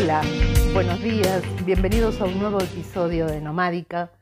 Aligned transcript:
Hola, 0.00 0.22
buenos 0.74 1.02
días, 1.02 1.42
bienvenidos 1.66 2.20
a 2.20 2.26
un 2.26 2.38
nuevo 2.38 2.60
episodio 2.60 3.26
de 3.26 3.40
Nomádica, 3.40 4.12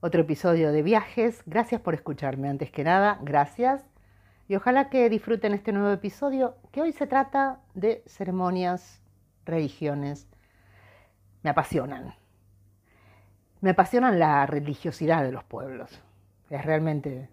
otro 0.00 0.20
episodio 0.20 0.70
de 0.70 0.82
viajes. 0.82 1.42
Gracias 1.46 1.80
por 1.80 1.94
escucharme, 1.94 2.50
antes 2.50 2.70
que 2.70 2.84
nada, 2.84 3.18
gracias. 3.22 3.86
Y 4.48 4.54
ojalá 4.54 4.90
que 4.90 5.08
disfruten 5.08 5.54
este 5.54 5.72
nuevo 5.72 5.90
episodio, 5.92 6.56
que 6.72 6.82
hoy 6.82 6.92
se 6.92 7.06
trata 7.06 7.60
de 7.72 8.02
ceremonias, 8.04 9.00
religiones. 9.46 10.28
Me 11.42 11.48
apasionan. 11.48 12.14
Me 13.62 13.70
apasionan 13.70 14.18
la 14.18 14.44
religiosidad 14.44 15.24
de 15.24 15.32
los 15.32 15.44
pueblos. 15.44 16.02
Es 16.50 16.62
realmente 16.66 17.30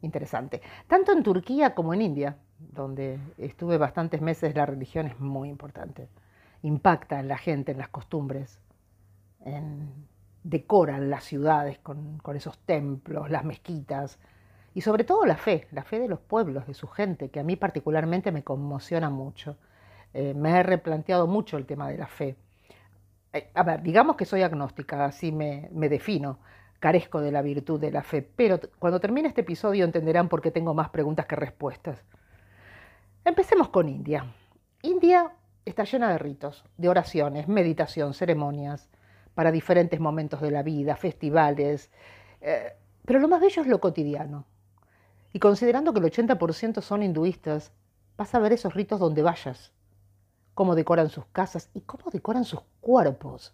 interesante. 0.00 0.62
Tanto 0.86 1.12
en 1.12 1.22
Turquía 1.22 1.74
como 1.74 1.92
en 1.92 2.00
India, 2.00 2.38
donde 2.58 3.18
estuve 3.36 3.76
bastantes 3.76 4.22
meses, 4.22 4.54
la 4.54 4.64
religión 4.64 5.06
es 5.06 5.20
muy 5.20 5.50
importante 5.50 6.08
impacta 6.62 7.20
en 7.20 7.28
la 7.28 7.38
gente, 7.38 7.72
en 7.72 7.78
las 7.78 7.88
costumbres, 7.88 8.60
en, 9.44 10.06
decoran 10.42 11.10
las 11.10 11.24
ciudades 11.24 11.78
con, 11.78 12.20
esos 12.34 12.58
templos, 12.58 13.30
las 13.30 13.44
mezquitas 13.44 14.18
y 14.74 14.80
sobre 14.80 15.04
todo 15.04 15.24
la 15.26 15.36
fe, 15.36 15.66
la 15.72 15.82
fe 15.82 15.98
de 15.98 16.08
los 16.08 16.20
pueblos, 16.20 16.66
de 16.66 16.74
su 16.74 16.86
gente, 16.86 17.30
que 17.30 17.40
a 17.40 17.42
mí 17.42 17.56
particularmente 17.56 18.30
me 18.30 18.44
conmociona 18.44 19.10
mucho. 19.10 19.56
Eh, 20.14 20.34
me 20.34 20.50
he 20.50 20.62
replanteado 20.62 21.26
mucho 21.26 21.56
el 21.56 21.66
tema 21.66 21.88
de 21.88 21.98
la 21.98 22.06
fe. 22.06 22.36
Eh, 23.32 23.50
a 23.54 23.62
ver, 23.64 23.82
digamos 23.82 24.16
que 24.16 24.24
soy 24.24 24.42
agnóstica, 24.42 25.04
así 25.04 25.32
me, 25.32 25.68
me 25.72 25.88
defino, 25.88 26.38
carezco 26.78 27.20
de 27.20 27.32
la 27.32 27.42
virtud 27.42 27.80
de 27.80 27.90
la 27.90 28.02
fe, 28.02 28.22
pero 28.22 28.60
cuando 28.78 29.00
termine 29.00 29.28
este 29.28 29.40
episodio 29.40 29.84
entenderán 29.84 30.28
por 30.28 30.42
qué 30.42 30.50
tengo 30.50 30.74
más 30.74 30.90
preguntas 30.90 31.26
que 31.26 31.36
respuestas. 31.36 32.04
Empecemos 33.24 33.70
con 33.70 33.88
India. 33.88 34.32
India 34.82 35.32
está 35.66 35.84
llena 35.84 36.10
de 36.10 36.18
ritos, 36.18 36.64
de 36.78 36.88
oraciones, 36.88 37.48
meditación, 37.48 38.14
ceremonias, 38.14 38.88
para 39.34 39.52
diferentes 39.52 40.00
momentos 40.00 40.40
de 40.40 40.50
la 40.50 40.62
vida, 40.62 40.96
festivales. 40.96 41.90
Eh, 42.40 42.72
pero 43.04 43.18
lo 43.18 43.28
más 43.28 43.40
bello 43.40 43.60
es 43.60 43.68
lo 43.68 43.80
cotidiano. 43.80 44.46
Y 45.32 45.40
considerando 45.40 45.92
que 45.92 45.98
el 45.98 46.06
80% 46.06 46.80
son 46.80 47.02
hinduistas, 47.02 47.72
vas 48.16 48.34
a 48.34 48.38
ver 48.38 48.52
esos 48.54 48.72
ritos 48.72 48.98
donde 48.98 49.22
vayas, 49.22 49.72
cómo 50.54 50.74
decoran 50.74 51.10
sus 51.10 51.26
casas 51.26 51.68
y 51.74 51.82
cómo 51.82 52.10
decoran 52.10 52.44
sus 52.44 52.60
cuerpos. 52.80 53.52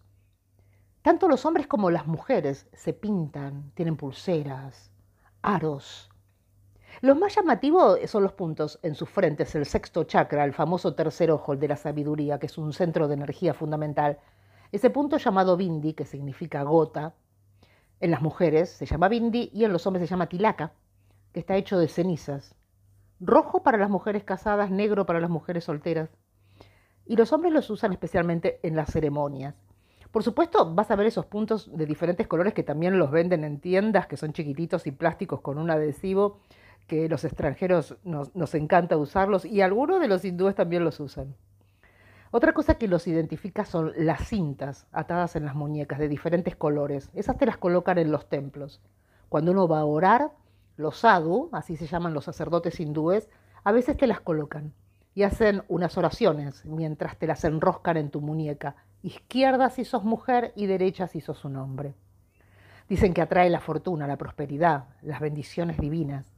Tanto 1.00 1.26
los 1.26 1.44
hombres 1.47 1.66
como 1.66 1.91
las 1.91 2.06
mujeres 2.06 2.69
se 2.72 2.92
pintan, 2.92 3.72
tienen 3.74 3.97
pulseras, 3.97 4.92
aros, 5.42 6.11
los 7.00 7.18
más 7.18 7.34
llamativos 7.34 7.98
son 8.06 8.22
los 8.22 8.32
puntos 8.32 8.78
en 8.82 8.94
sus 8.94 9.08
frentes, 9.08 9.54
el 9.54 9.66
sexto 9.66 10.04
chakra, 10.04 10.44
el 10.44 10.52
famoso 10.52 10.94
tercer 10.94 11.30
ojo, 11.30 11.52
el 11.52 11.58
de 11.58 11.68
la 11.68 11.76
sabiduría, 11.76 12.38
que 12.38 12.46
es 12.46 12.58
un 12.58 12.72
centro 12.72 13.08
de 13.08 13.14
energía 13.14 13.54
fundamental. 13.54 14.18
Ese 14.70 14.90
punto 14.90 15.16
llamado 15.16 15.56
bindi, 15.56 15.94
que 15.94 16.04
significa 16.04 16.62
gota, 16.62 17.14
en 18.00 18.10
las 18.10 18.22
mujeres 18.22 18.70
se 18.70 18.86
llama 18.86 19.08
bindi 19.08 19.50
y 19.52 19.64
en 19.64 19.72
los 19.72 19.86
hombres 19.86 20.06
se 20.06 20.10
llama 20.10 20.28
tilaka, 20.28 20.72
que 21.32 21.40
está 21.40 21.56
hecho 21.56 21.78
de 21.78 21.88
cenizas. 21.88 22.54
Rojo 23.20 23.62
para 23.62 23.78
las 23.78 23.90
mujeres 23.90 24.24
casadas, 24.24 24.70
negro 24.70 25.06
para 25.06 25.20
las 25.20 25.30
mujeres 25.30 25.64
solteras. 25.64 26.10
Y 27.06 27.16
los 27.16 27.32
hombres 27.32 27.52
los 27.52 27.70
usan 27.70 27.92
especialmente 27.92 28.60
en 28.62 28.76
las 28.76 28.90
ceremonias. 28.90 29.54
Por 30.10 30.22
supuesto, 30.22 30.74
vas 30.74 30.90
a 30.90 30.96
ver 30.96 31.06
esos 31.06 31.26
puntos 31.26 31.70
de 31.76 31.86
diferentes 31.86 32.26
colores 32.26 32.52
que 32.52 32.62
también 32.62 32.98
los 32.98 33.10
venden 33.10 33.44
en 33.44 33.60
tiendas, 33.60 34.06
que 34.06 34.16
son 34.16 34.32
chiquititos 34.32 34.86
y 34.86 34.90
plásticos 34.90 35.40
con 35.40 35.56
un 35.56 35.70
adhesivo 35.70 36.40
que 36.86 37.08
los 37.08 37.25
extranjeros 37.25 37.97
nos, 38.05 38.55
encanta 38.55 38.97
usarlos 38.97 39.44
y 39.44 39.61
algunos 39.61 40.00
de 40.00 40.08
los 40.08 40.25
hindúes 40.25 40.55
también 40.55 40.84
los 40.84 41.00
usan. 41.00 41.34
Otra 42.30 42.52
cosa 42.52 42.75
que 42.75 42.88
los 42.88 43.06
identifica 43.06 43.64
son 43.64 43.92
las 43.97 44.27
cintas 44.28 44.86
atadas 44.92 45.36
en 45.36 45.44
las 45.44 45.55
muñecas 45.55 45.98
de 45.98 46.08
diferentes 46.08 46.56
colores. 46.56 47.10
Esas 47.14 47.36
te 47.36 47.47
las 47.47 47.58
colocan 47.58 47.98
en 47.98 48.10
los 48.10 48.28
templos. 48.28 48.80
Cuando 49.28 49.53
uno 49.53 49.69
va 49.69 49.80
a 49.80 49.84
orar, 49.84 50.33
los 50.77 50.98
sadhu, 50.98 51.50
así 51.53 51.76
se 51.76 51.87
llaman 51.87 52.15
los 52.15 52.25
sacerdotes 52.25 52.81
hindúes, 52.81 53.28
a 53.64 53.72
veces 53.72 53.97
te 53.97 54.06
las 54.06 54.20
colocan 54.20 54.72
y 55.14 55.25
hacen 55.25 55.62
unas 55.69 55.99
oraciones 55.99 56.64
mientras 56.64 57.16
te 57.19 57.26
las 57.26 57.44
enroscan 57.44 57.97
en 57.97 58.10
tu 58.10 58.20
muñeca. 58.20 58.76
Izquierda 59.03 59.69
si 59.70 59.84
sos 59.84 60.04
mujer 60.04 60.53
y 60.56 60.66
derecha 60.66 61.06
si 61.09 61.20
sos 61.20 61.44
un 61.44 61.56
hombre. 61.56 61.94
Dicen 62.88 63.14
que 63.14 63.22
atrae 63.22 63.50
la 63.50 63.60
fortuna, 63.60 64.06
la 64.06 64.16
prosperidad, 64.16 64.84
las 65.03 65.20
bendiciones 65.20 65.78
divinas. 65.78 66.32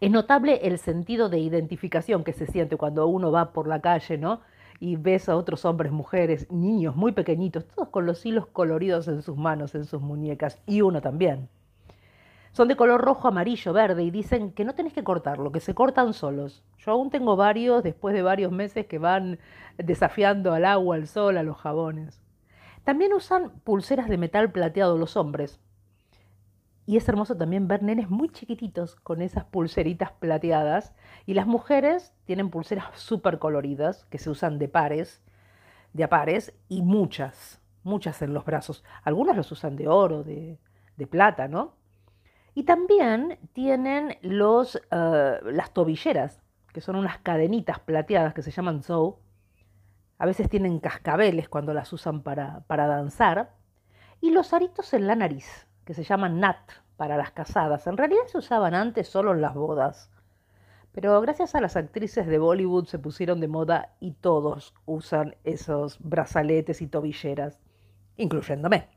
Es 0.00 0.10
notable 0.10 0.60
el 0.62 0.78
sentido 0.78 1.28
de 1.28 1.38
identificación 1.38 2.24
que 2.24 2.32
se 2.32 2.46
siente 2.46 2.76
cuando 2.76 3.06
uno 3.06 3.30
va 3.30 3.52
por 3.52 3.66
la 3.68 3.80
calle, 3.80 4.18
¿no? 4.18 4.40
Y 4.80 4.96
ves 4.96 5.28
a 5.28 5.36
otros 5.36 5.64
hombres, 5.64 5.92
mujeres, 5.92 6.50
niños 6.50 6.96
muy 6.96 7.12
pequeñitos, 7.12 7.66
todos 7.66 7.88
con 7.88 8.06
los 8.06 8.24
hilos 8.26 8.46
coloridos 8.46 9.08
en 9.08 9.22
sus 9.22 9.36
manos, 9.36 9.74
en 9.74 9.84
sus 9.84 10.00
muñecas, 10.00 10.60
y 10.66 10.80
uno 10.80 11.00
también. 11.00 11.48
Son 12.54 12.68
de 12.68 12.76
color 12.76 13.00
rojo, 13.00 13.26
amarillo, 13.26 13.72
verde 13.72 14.04
y 14.04 14.12
dicen 14.12 14.52
que 14.52 14.64
no 14.64 14.76
tenés 14.76 14.92
que 14.92 15.02
cortarlo, 15.02 15.50
que 15.50 15.58
se 15.58 15.74
cortan 15.74 16.12
solos. 16.12 16.62
Yo 16.78 16.92
aún 16.92 17.10
tengo 17.10 17.34
varios 17.34 17.82
después 17.82 18.14
de 18.14 18.22
varios 18.22 18.52
meses 18.52 18.86
que 18.86 18.98
van 18.98 19.40
desafiando 19.76 20.52
al 20.52 20.64
agua, 20.64 20.94
al 20.94 21.08
sol, 21.08 21.36
a 21.36 21.42
los 21.42 21.56
jabones. 21.56 22.22
También 22.84 23.12
usan 23.12 23.50
pulseras 23.64 24.08
de 24.08 24.18
metal 24.18 24.52
plateado 24.52 24.98
los 24.98 25.16
hombres, 25.16 25.58
y 26.86 26.98
es 26.98 27.08
hermoso 27.08 27.36
también 27.36 27.66
ver 27.66 27.82
nenes 27.82 28.10
muy 28.10 28.28
chiquititos 28.28 28.96
con 28.96 29.22
esas 29.22 29.44
pulseritas 29.44 30.12
plateadas. 30.12 30.94
Y 31.24 31.34
las 31.34 31.46
mujeres 31.46 32.12
tienen 32.26 32.50
pulseras 32.50 32.98
súper 32.98 33.38
coloridas 33.38 34.04
que 34.06 34.18
se 34.18 34.28
usan 34.28 34.58
de 34.58 34.68
pares, 34.68 35.22
de 35.94 36.04
a 36.04 36.08
pares, 36.10 36.52
y 36.68 36.82
muchas, 36.82 37.60
muchas 37.84 38.20
en 38.20 38.34
los 38.34 38.44
brazos. 38.44 38.84
Algunos 39.02 39.36
los 39.36 39.50
usan 39.50 39.76
de 39.76 39.88
oro, 39.88 40.22
de, 40.24 40.58
plata, 41.10 41.48
¿no? 41.48 41.74
Y 42.54 42.64
también 42.64 43.38
tienen 43.52 44.16
los, 44.22 44.76
eh, 44.90 45.38
las 45.42 45.72
tobilleras, 45.72 46.42
que 46.72 46.80
son 46.80 46.96
unas 46.96 47.18
cadenitas 47.18 47.78
plateadas 47.80 48.34
que 48.34 48.42
se 48.42 48.50
llaman 48.50 48.82
zou. 48.82 49.16
A 50.18 50.26
veces 50.26 50.48
tienen 50.50 50.80
cascabeles 50.80 51.48
cuando 51.48 51.72
las 51.72 51.92
usan 51.92 52.22
para, 52.22 52.60
para 52.66 52.86
danzar. 52.86 53.54
Y 54.20 54.30
los 54.30 54.52
aritos 54.52 54.94
en 54.94 55.06
la 55.06 55.16
nariz, 55.16 55.66
que 55.84 55.94
se 55.94 56.04
llaman 56.04 56.40
nat 56.40 56.58
para 56.96 57.16
las 57.16 57.32
casadas. 57.32 57.86
En 57.86 57.96
realidad 57.96 58.26
se 58.26 58.38
usaban 58.38 58.74
antes 58.74 59.08
solo 59.08 59.32
en 59.32 59.40
las 59.40 59.54
bodas. 59.54 60.10
Pero 60.92 61.20
gracias 61.20 61.54
a 61.54 61.60
las 61.60 61.76
actrices 61.76 62.26
de 62.26 62.38
Bollywood 62.38 62.86
se 62.86 63.00
pusieron 63.00 63.40
de 63.40 63.48
moda 63.48 63.94
y 63.98 64.12
todos 64.12 64.74
usan 64.86 65.34
esos 65.42 65.98
brazaletes 65.98 66.80
y 66.82 66.86
tobilleras, 66.86 67.60
incluyéndome. 68.16 68.88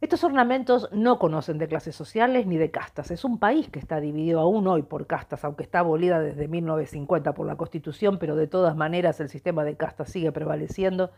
Estos 0.00 0.24
ornamentos 0.24 0.88
no 0.92 1.18
conocen 1.18 1.58
de 1.58 1.68
clases 1.68 1.94
sociales 1.94 2.46
ni 2.46 2.56
de 2.56 2.70
castas. 2.70 3.10
Es 3.10 3.22
un 3.22 3.38
país 3.38 3.68
que 3.68 3.78
está 3.78 4.00
dividido 4.00 4.40
aún 4.40 4.66
hoy 4.66 4.82
por 4.82 5.06
castas, 5.06 5.44
aunque 5.44 5.62
está 5.62 5.80
abolida 5.80 6.18
desde 6.18 6.48
1950 6.48 7.34
por 7.34 7.46
la 7.46 7.56
Constitución, 7.56 8.18
pero 8.18 8.34
de 8.34 8.46
todas 8.46 8.74
maneras 8.74 9.20
el 9.20 9.28
sistema 9.28 9.62
de 9.62 9.76
castas 9.76 10.08
sigue 10.08 10.32
prevaleciendo 10.32 11.10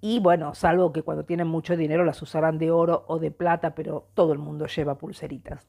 y 0.00 0.20
bueno, 0.20 0.54
salvo 0.54 0.92
que 0.92 1.02
cuando 1.02 1.24
tienen 1.24 1.48
mucho 1.48 1.76
dinero 1.76 2.04
las 2.04 2.22
usarán 2.22 2.58
de 2.58 2.70
oro 2.70 3.04
o 3.08 3.18
de 3.18 3.30
plata, 3.30 3.74
pero 3.74 4.08
todo 4.14 4.32
el 4.32 4.38
mundo 4.38 4.66
lleva 4.66 4.98
pulseritas. 4.98 5.68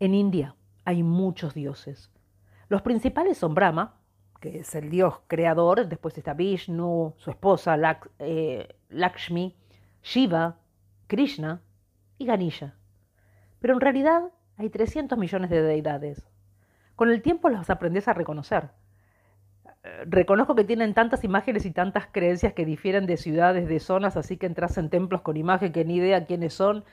En 0.00 0.14
India 0.14 0.54
hay 0.84 1.02
muchos 1.02 1.52
dioses. 1.52 2.10
Los 2.68 2.82
principales 2.82 3.36
son 3.38 3.54
Brahma, 3.54 3.96
que 4.40 4.60
es 4.60 4.74
el 4.74 4.90
dios 4.90 5.20
creador, 5.26 5.86
después 5.86 6.16
está 6.16 6.34
Vishnu, 6.34 7.14
su 7.16 7.30
esposa 7.30 7.76
eh, 8.18 8.76
Lakshmi, 8.88 9.56
Shiva, 10.02 10.58
Krishna 11.06 11.60
y 12.18 12.26
Ganesha. 12.26 12.76
Pero 13.58 13.74
en 13.74 13.80
realidad 13.80 14.22
hay 14.56 14.70
300 14.70 15.18
millones 15.18 15.50
de 15.50 15.62
deidades. 15.62 16.28
Con 16.94 17.10
el 17.10 17.20
tiempo 17.20 17.50
los 17.50 17.68
aprendes 17.68 18.08
a 18.08 18.14
reconocer 18.14 18.70
reconozco 20.06 20.54
que 20.54 20.64
tienen 20.64 20.94
tantas 20.94 21.24
imágenes 21.24 21.66
y 21.66 21.70
tantas 21.70 22.06
creencias 22.10 22.52
que 22.52 22.64
difieren 22.64 23.06
de 23.06 23.16
ciudades, 23.16 23.68
de 23.68 23.80
zonas, 23.80 24.16
así 24.16 24.36
que 24.36 24.46
entras 24.46 24.78
en 24.78 24.90
templos 24.90 25.22
con 25.22 25.36
imagen 25.36 25.72
que 25.72 25.84
ni 25.84 25.96
idea 25.96 26.24
quiénes 26.26 26.54
son. 26.54 26.84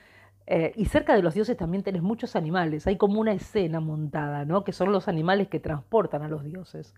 Eh, 0.46 0.72
y 0.76 0.86
cerca 0.86 1.14
de 1.14 1.22
los 1.22 1.34
dioses 1.34 1.56
también 1.56 1.82
tenés 1.82 2.02
muchos 2.02 2.36
animales. 2.36 2.86
Hay 2.86 2.96
como 2.96 3.20
una 3.20 3.32
escena 3.32 3.80
montada, 3.80 4.44
¿no? 4.44 4.64
Que 4.64 4.72
son 4.72 4.92
los 4.92 5.08
animales 5.08 5.48
que 5.48 5.60
transportan 5.60 6.22
a 6.22 6.28
los 6.28 6.44
dioses. 6.44 6.94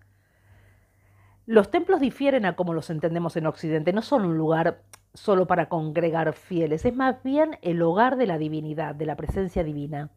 Los 1.47 1.71
templos 1.71 2.01
difieren 2.01 2.45
a 2.45 2.57
como 2.57 2.75
los 2.75 2.91
entendemos 2.91 3.37
en 3.37 3.47
Occidente. 3.47 3.93
No 3.93 4.03
son 4.03 4.25
un 4.25 4.37
lugar 4.37 4.83
solo 5.15 5.47
para 5.47 5.69
congregar 5.69 6.33
fieles, 6.33 6.85
es 6.85 6.95
más 6.95 7.23
bien 7.23 7.59
el 7.63 7.81
hogar 7.83 8.17
de 8.17 8.27
la 8.27 8.39
divinidad, 8.39 8.95
de 8.95 9.07
la 9.07 9.17
presencia 9.17 9.65
divina. 9.65 10.11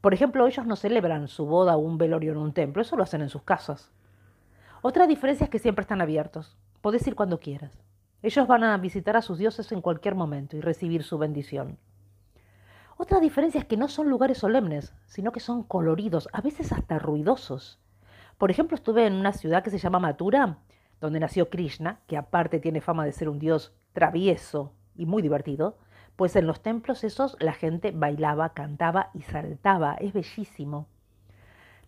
Por 0.00 0.14
ejemplo, 0.14 0.46
ellos 0.46 0.66
no 0.66 0.76
celebran 0.76 1.28
su 1.28 1.46
boda 1.46 1.76
o 1.76 1.80
un 1.80 1.98
velorio 1.98 2.32
en 2.32 2.38
un 2.38 2.52
templo, 2.52 2.82
eso 2.82 2.96
lo 2.96 3.02
hacen 3.02 3.20
en 3.20 3.28
sus 3.28 3.42
casas. 3.42 3.92
Otra 4.86 5.06
diferencia 5.06 5.44
es 5.44 5.50
que 5.50 5.58
siempre 5.58 5.80
están 5.80 6.02
abiertos. 6.02 6.58
Podés 6.82 7.06
ir 7.06 7.14
cuando 7.14 7.40
quieras. 7.40 7.72
Ellos 8.20 8.46
van 8.46 8.64
a 8.64 8.76
visitar 8.76 9.16
a 9.16 9.22
sus 9.22 9.38
dioses 9.38 9.72
en 9.72 9.80
cualquier 9.80 10.14
momento 10.14 10.58
y 10.58 10.60
recibir 10.60 11.04
su 11.04 11.16
bendición. 11.16 11.78
Otra 12.98 13.18
diferencia 13.18 13.60
es 13.60 13.64
que 13.64 13.78
no 13.78 13.88
son 13.88 14.10
lugares 14.10 14.36
solemnes, 14.36 14.92
sino 15.06 15.32
que 15.32 15.40
son 15.40 15.62
coloridos, 15.62 16.28
a 16.34 16.42
veces 16.42 16.70
hasta 16.70 16.98
ruidosos. 16.98 17.78
Por 18.36 18.50
ejemplo, 18.50 18.74
estuve 18.74 19.06
en 19.06 19.14
una 19.14 19.32
ciudad 19.32 19.64
que 19.64 19.70
se 19.70 19.78
llama 19.78 20.00
Matura, 20.00 20.58
donde 21.00 21.18
nació 21.18 21.48
Krishna, 21.48 22.00
que 22.06 22.18
aparte 22.18 22.60
tiene 22.60 22.82
fama 22.82 23.06
de 23.06 23.12
ser 23.12 23.30
un 23.30 23.38
dios 23.38 23.72
travieso 23.94 24.74
y 24.94 25.06
muy 25.06 25.22
divertido, 25.22 25.78
pues 26.14 26.36
en 26.36 26.46
los 26.46 26.60
templos 26.60 27.04
esos 27.04 27.38
la 27.40 27.54
gente 27.54 27.90
bailaba, 27.90 28.52
cantaba 28.52 29.08
y 29.14 29.22
saltaba. 29.22 29.94
Es 29.94 30.12
bellísimo. 30.12 30.88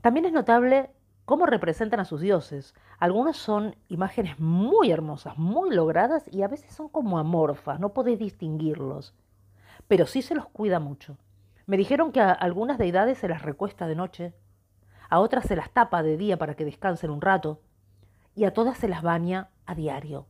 También 0.01 0.25
es 0.25 0.33
notable 0.33 0.89
cómo 1.27 1.45
representan 1.45 2.01
a 2.01 2.07
sus 2.07 2.23
dioses. 2.23 2.75
Algunos 2.99 3.37
son 3.37 3.77
imágenes 3.89 4.39
muy 4.39 4.91
hermosas, 4.91 5.37
muy 5.37 5.75
logradas 5.75 6.25
y 6.33 6.43
a 6.43 6.49
veces 6.49 6.73
son 6.73 6.89
como 6.89 7.19
amorfas, 7.19 7.79
no 7.79 7.93
podéis 7.93 8.19
distinguirlos. 8.19 9.13
Pero 9.89 10.07
sí 10.07 10.23
se 10.23 10.35
los 10.35 10.47
cuida 10.47 10.81
mucho. 10.81 11.19
Me 11.67 11.77
dijeron 11.77 12.13
que 12.13 12.21
a 12.21 12.31
algunas 12.31 12.79
deidades 12.79 13.19
se 13.19 13.29
las 13.29 13.43
recuesta 13.43 13.87
de 13.87 13.97
noche, 13.97 14.35
a 15.11 15.19
otras 15.19 15.45
se 15.47 15.57
las 15.57 15.71
tapa 15.71 16.03
de 16.03 16.17
día 16.17 16.39
para 16.39 16.55
que 16.55 16.65
descansen 16.65 17.11
un 17.11 17.21
rato, 17.21 17.61
y 18.37 18.45
a 18.45 18.55
todas 18.55 18.79
se 18.79 18.89
las 18.89 19.03
baña 19.03 19.51
a 19.67 19.75
diario. 19.75 20.27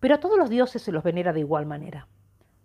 Pero 0.00 0.14
a 0.14 0.20
todos 0.20 0.38
los 0.38 0.48
dioses 0.48 0.82
se 0.82 0.92
los 0.92 1.04
venera 1.04 1.32
de 1.32 1.40
igual 1.40 1.66
manera. 1.66 2.08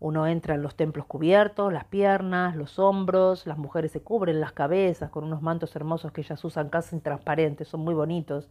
Uno 0.01 0.27
entra 0.27 0.55
en 0.55 0.61
los 0.61 0.75
templos 0.75 1.05
cubiertos, 1.05 1.73
las 1.73 1.83
piernas, 1.83 2.55
los 2.55 2.79
hombros, 2.79 3.45
las 3.45 3.57
mujeres 3.57 3.91
se 3.91 4.01
cubren 4.01 4.39
las 4.39 4.53
cabezas 4.53 5.09
con 5.09 5.25
unos 5.25 5.41
mantos 5.41 5.75
hermosos 5.75 6.13
que 6.13 6.21
ellas 6.21 6.43
usan 6.45 6.69
casi 6.69 6.97
transparentes, 6.99 7.67
son 7.67 7.81
muy 7.81 7.93
bonitos, 7.93 8.47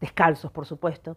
descalzos 0.00 0.52
por 0.52 0.66
supuesto. 0.66 1.16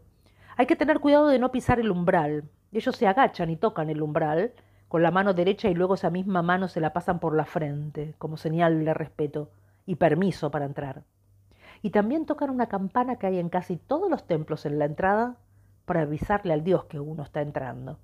Hay 0.55 0.67
que 0.67 0.77
tener 0.77 0.99
cuidado 0.99 1.27
de 1.27 1.39
no 1.39 1.51
pisar 1.51 1.79
el 1.79 1.91
umbral. 1.91 2.45
Ellos 2.71 2.95
se 2.95 3.07
agachan 3.07 3.49
y 3.49 3.57
tocan 3.57 3.89
el 3.89 4.01
umbral 4.01 4.53
con 4.87 5.03
la 5.03 5.11
mano 5.11 5.33
derecha 5.33 5.69
y 5.69 5.73
luego 5.73 5.95
esa 5.95 6.09
misma 6.09 6.41
mano 6.41 6.67
se 6.67 6.79
la 6.79 6.93
pasan 6.93 7.19
por 7.19 7.35
la 7.35 7.45
frente, 7.45 8.13
como 8.17 8.37
señal 8.37 8.85
de 8.85 8.93
respeto 8.93 9.49
y 9.85 9.95
permiso 9.95 10.51
para 10.51 10.65
entrar. 10.65 11.03
Y 11.81 11.89
también 11.89 12.25
tocan 12.25 12.49
una 12.49 12.67
campana 12.67 13.17
que 13.17 13.27
hay 13.27 13.39
en 13.39 13.49
casi 13.49 13.75
todos 13.75 14.09
los 14.09 14.27
templos 14.27 14.65
en 14.65 14.79
la 14.79 14.85
entrada 14.85 15.37
para 15.85 16.01
avisarle 16.01 16.53
al 16.53 16.63
Dios 16.63 16.85
que 16.85 16.99
uno 16.99 17.23
está 17.23 17.41
entrando. 17.41 17.99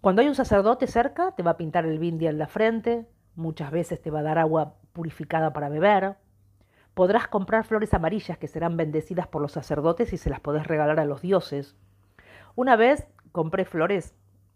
Cuando 0.00 0.22
hay 0.22 0.28
un 0.28 0.34
sacerdote 0.34 0.86
cerca, 0.86 1.32
te 1.32 1.42
va 1.42 1.52
a 1.52 1.56
pintar 1.58 1.84
el 1.84 1.98
bindia 1.98 2.30
en 2.30 2.38
la 2.38 2.46
frente, 2.46 3.06
muchas 3.36 3.70
veces 3.70 4.00
te 4.00 4.10
va 4.10 4.20
a 4.20 4.22
dar 4.22 4.38
agua 4.38 4.76
purificada 4.94 5.52
para 5.52 5.68
beber. 5.68 6.16
Podrás 6.94 7.28
comprar 7.28 7.64
flores 7.64 7.92
amarillas 7.92 8.38
que 8.38 8.48
serán 8.48 8.78
bendecidas 8.78 9.26
por 9.26 9.42
los 9.42 9.52
sacerdotes 9.52 10.14
y 10.14 10.16
se 10.16 10.30
las 10.30 10.40
podés 10.40 10.66
regalar 10.66 11.00
a 11.00 11.04
los 11.04 11.20
dioses. 11.20 11.76
Una 12.56 12.76
vez 12.76 13.06
compré 13.30 13.66
flores 13.66 14.14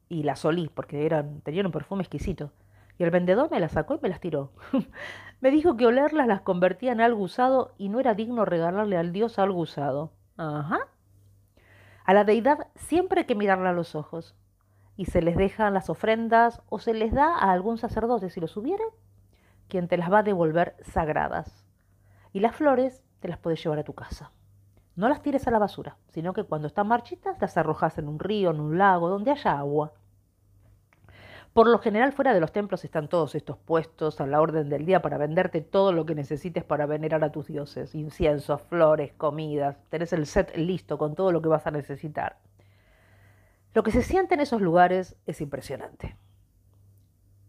y 0.08 0.22
las 0.22 0.46
olí 0.46 0.70
porque 0.74 1.04
eran, 1.04 1.42
tenían 1.42 1.66
un 1.66 1.72
perfume 1.72 2.02
exquisito. 2.02 2.50
Y 2.96 3.04
el 3.04 3.10
vendedor 3.10 3.50
me 3.50 3.60
las 3.60 3.72
sacó 3.72 3.96
y 3.96 3.98
me 4.00 4.08
las 4.08 4.20
tiró. 4.20 4.50
me 5.42 5.50
dijo 5.50 5.76
que 5.76 5.86
olerlas 5.86 6.26
las 6.26 6.40
convertía 6.40 6.92
en 6.92 7.02
algo 7.02 7.22
usado 7.22 7.74
y 7.76 7.90
no 7.90 8.00
era 8.00 8.14
digno 8.14 8.46
regalarle 8.46 8.96
al 8.96 9.12
dios 9.12 9.38
algo 9.38 9.60
usado. 9.60 10.10
Ajá. 10.38 10.88
A 12.06 12.14
la 12.14 12.24
deidad 12.24 12.68
siempre 12.76 13.20
hay 13.20 13.26
que 13.26 13.34
mirarla 13.34 13.70
a 13.70 13.74
los 13.74 13.94
ojos 13.94 14.34
y 14.96 15.06
se 15.06 15.22
les 15.22 15.36
dejan 15.36 15.74
las 15.74 15.90
ofrendas 15.90 16.62
o 16.68 16.78
se 16.78 16.94
les 16.94 17.12
da 17.12 17.36
a 17.36 17.52
algún 17.52 17.78
sacerdote, 17.78 18.30
si 18.30 18.40
los 18.40 18.56
hubiere, 18.56 18.84
quien 19.68 19.88
te 19.88 19.96
las 19.96 20.12
va 20.12 20.18
a 20.18 20.22
devolver 20.22 20.76
sagradas. 20.82 21.64
Y 22.32 22.40
las 22.40 22.54
flores 22.54 23.02
te 23.20 23.28
las 23.28 23.38
puedes 23.38 23.62
llevar 23.62 23.78
a 23.78 23.84
tu 23.84 23.94
casa. 23.94 24.32
No 24.96 25.08
las 25.08 25.22
tires 25.22 25.46
a 25.48 25.50
la 25.50 25.58
basura, 25.58 25.96
sino 26.08 26.32
que 26.32 26.44
cuando 26.44 26.68
están 26.68 26.86
marchitas 26.86 27.40
las 27.40 27.56
arrojas 27.56 27.98
en 27.98 28.08
un 28.08 28.20
río, 28.20 28.50
en 28.50 28.60
un 28.60 28.78
lago, 28.78 29.08
donde 29.08 29.32
haya 29.32 29.58
agua. 29.58 29.92
Por 31.52 31.68
lo 31.68 31.78
general 31.78 32.12
fuera 32.12 32.34
de 32.34 32.40
los 32.40 32.52
templos 32.52 32.84
están 32.84 33.08
todos 33.08 33.34
estos 33.34 33.56
puestos 33.58 34.20
a 34.20 34.26
la 34.26 34.40
orden 34.40 34.68
del 34.68 34.86
día 34.86 35.02
para 35.02 35.18
venderte 35.18 35.60
todo 35.60 35.92
lo 35.92 36.04
que 36.04 36.14
necesites 36.14 36.64
para 36.64 36.86
venerar 36.86 37.22
a 37.22 37.30
tus 37.30 37.46
dioses, 37.46 37.94
inciensos, 37.94 38.62
flores, 38.62 39.12
comidas, 39.14 39.76
tenés 39.88 40.12
el 40.12 40.26
set 40.26 40.56
listo 40.56 40.98
con 40.98 41.14
todo 41.14 41.30
lo 41.32 41.42
que 41.42 41.48
vas 41.48 41.66
a 41.66 41.70
necesitar. 41.70 42.38
Lo 43.74 43.82
que 43.82 43.90
se 43.90 44.02
siente 44.02 44.34
en 44.34 44.40
esos 44.40 44.62
lugares 44.62 45.16
es 45.26 45.40
impresionante. 45.40 46.16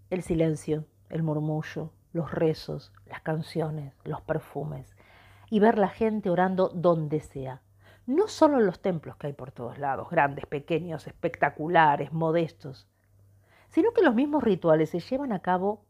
El 0.09 0.23
silencio, 0.23 0.85
el 1.09 1.21
murmullo, 1.21 1.91
los 2.13 2.31
rezos, 2.31 2.91
las 3.05 3.21
canciones, 3.21 3.93
los 4.03 4.21
perfumes 4.21 4.97
y 5.51 5.59
ver 5.59 5.77
la 5.77 5.89
gente 5.89 6.31
orando 6.31 6.69
donde 6.69 7.19
sea. 7.19 7.61
No 8.07 8.27
solo 8.27 8.57
en 8.57 8.65
los 8.65 8.81
templos 8.81 9.17
que 9.17 9.27
hay 9.27 9.33
por 9.33 9.51
todos 9.51 9.77
lados, 9.77 10.09
grandes, 10.09 10.47
pequeños, 10.47 11.05
espectaculares, 11.05 12.11
modestos, 12.11 12.87
sino 13.69 13.93
que 13.93 14.01
los 14.01 14.15
mismos 14.15 14.43
rituales 14.43 14.89
se 14.89 15.01
llevan 15.01 15.31
a 15.31 15.43
cabo 15.43 15.85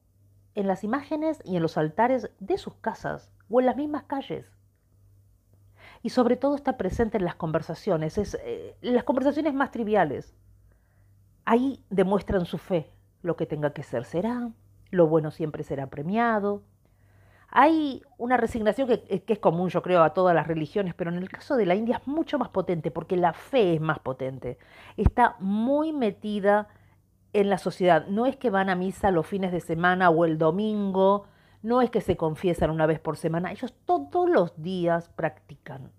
en 0.54 0.68
las 0.68 0.84
imágenes 0.84 1.40
y 1.46 1.56
en 1.56 1.62
los 1.62 1.78
altares 1.78 2.30
de 2.40 2.58
sus 2.58 2.76
casas 2.76 3.32
o 3.50 3.62
en 3.62 3.68
las 3.68 3.78
mismas 3.78 4.04
calles 4.04 4.55
y 6.04 6.10
sobre 6.10 6.36
todo 6.36 6.56
está 6.56 6.78
presente 6.78 7.18
en 7.18 7.26
las 7.26 7.36
conversaciones, 7.36 8.18
es, 8.18 8.38
eh, 8.44 8.76
las 8.82 9.04
conversaciones 9.04 9.54
más 9.54 9.72
triviales. 9.72 10.36
Ahí 11.46 11.84
demuestran 11.90 12.46
su 12.46 12.58
fe, 12.58 12.92
lo 13.22 13.36
que 13.36 13.46
tenga 13.46 13.72
que 13.72 13.84
ser 13.84 14.06
será, 14.06 14.50
lo 14.92 15.08
bueno 15.08 15.32
siempre 15.32 15.64
será 15.64 15.88
premiado. 15.88 16.64
Hay 17.50 18.02
una 18.18 18.38
resignación 18.38 18.88
que, 18.88 19.24
que, 19.24 19.34
es 19.34 19.40
común, 19.40 19.70
yo 19.70 19.82
creo, 19.82 20.04
a 20.04 20.14
todas 20.14 20.36
las 20.36 20.48
religiones, 20.48 20.94
pero 20.94 21.12
en 21.12 21.18
el 21.18 21.30
caso 21.30 21.56
de 21.56 21.66
la 21.66 21.76
India 21.76 21.98
es 21.98 22.08
mucho 22.08 22.38
más 22.38 22.50
potente, 22.50 22.92
porque 22.92 23.16
la 23.16 23.34
fe 23.34 23.76
es 23.76 23.82
más 23.82 24.00
potente. 24.00 24.58
Está 24.98 25.36
muy 25.40 25.94
metida 25.94 26.68
en 27.34 27.50
la 27.50 27.58
sociedad. 27.58 28.08
No 28.08 28.26
es 28.26 28.36
que 28.38 28.50
van 28.50 28.70
a 28.70 28.76
misa 28.76 29.12
los 29.12 29.28
fines 29.28 29.52
de 29.52 29.62
semana 29.62 30.10
o 30.10 30.26
el 30.26 30.38
domingo, 30.38 31.28
no 31.66 31.82
es 31.82 31.90
que 31.90 32.00
se 32.00 32.16
confiesan 32.16 32.70
una 32.70 32.86
vez 32.86 33.00
por 33.00 33.18
semana, 33.18 33.52
ellos 33.52 33.74
todos 33.86 34.30
los 34.30 34.62
días 34.62 35.10
practican. 35.10 35.92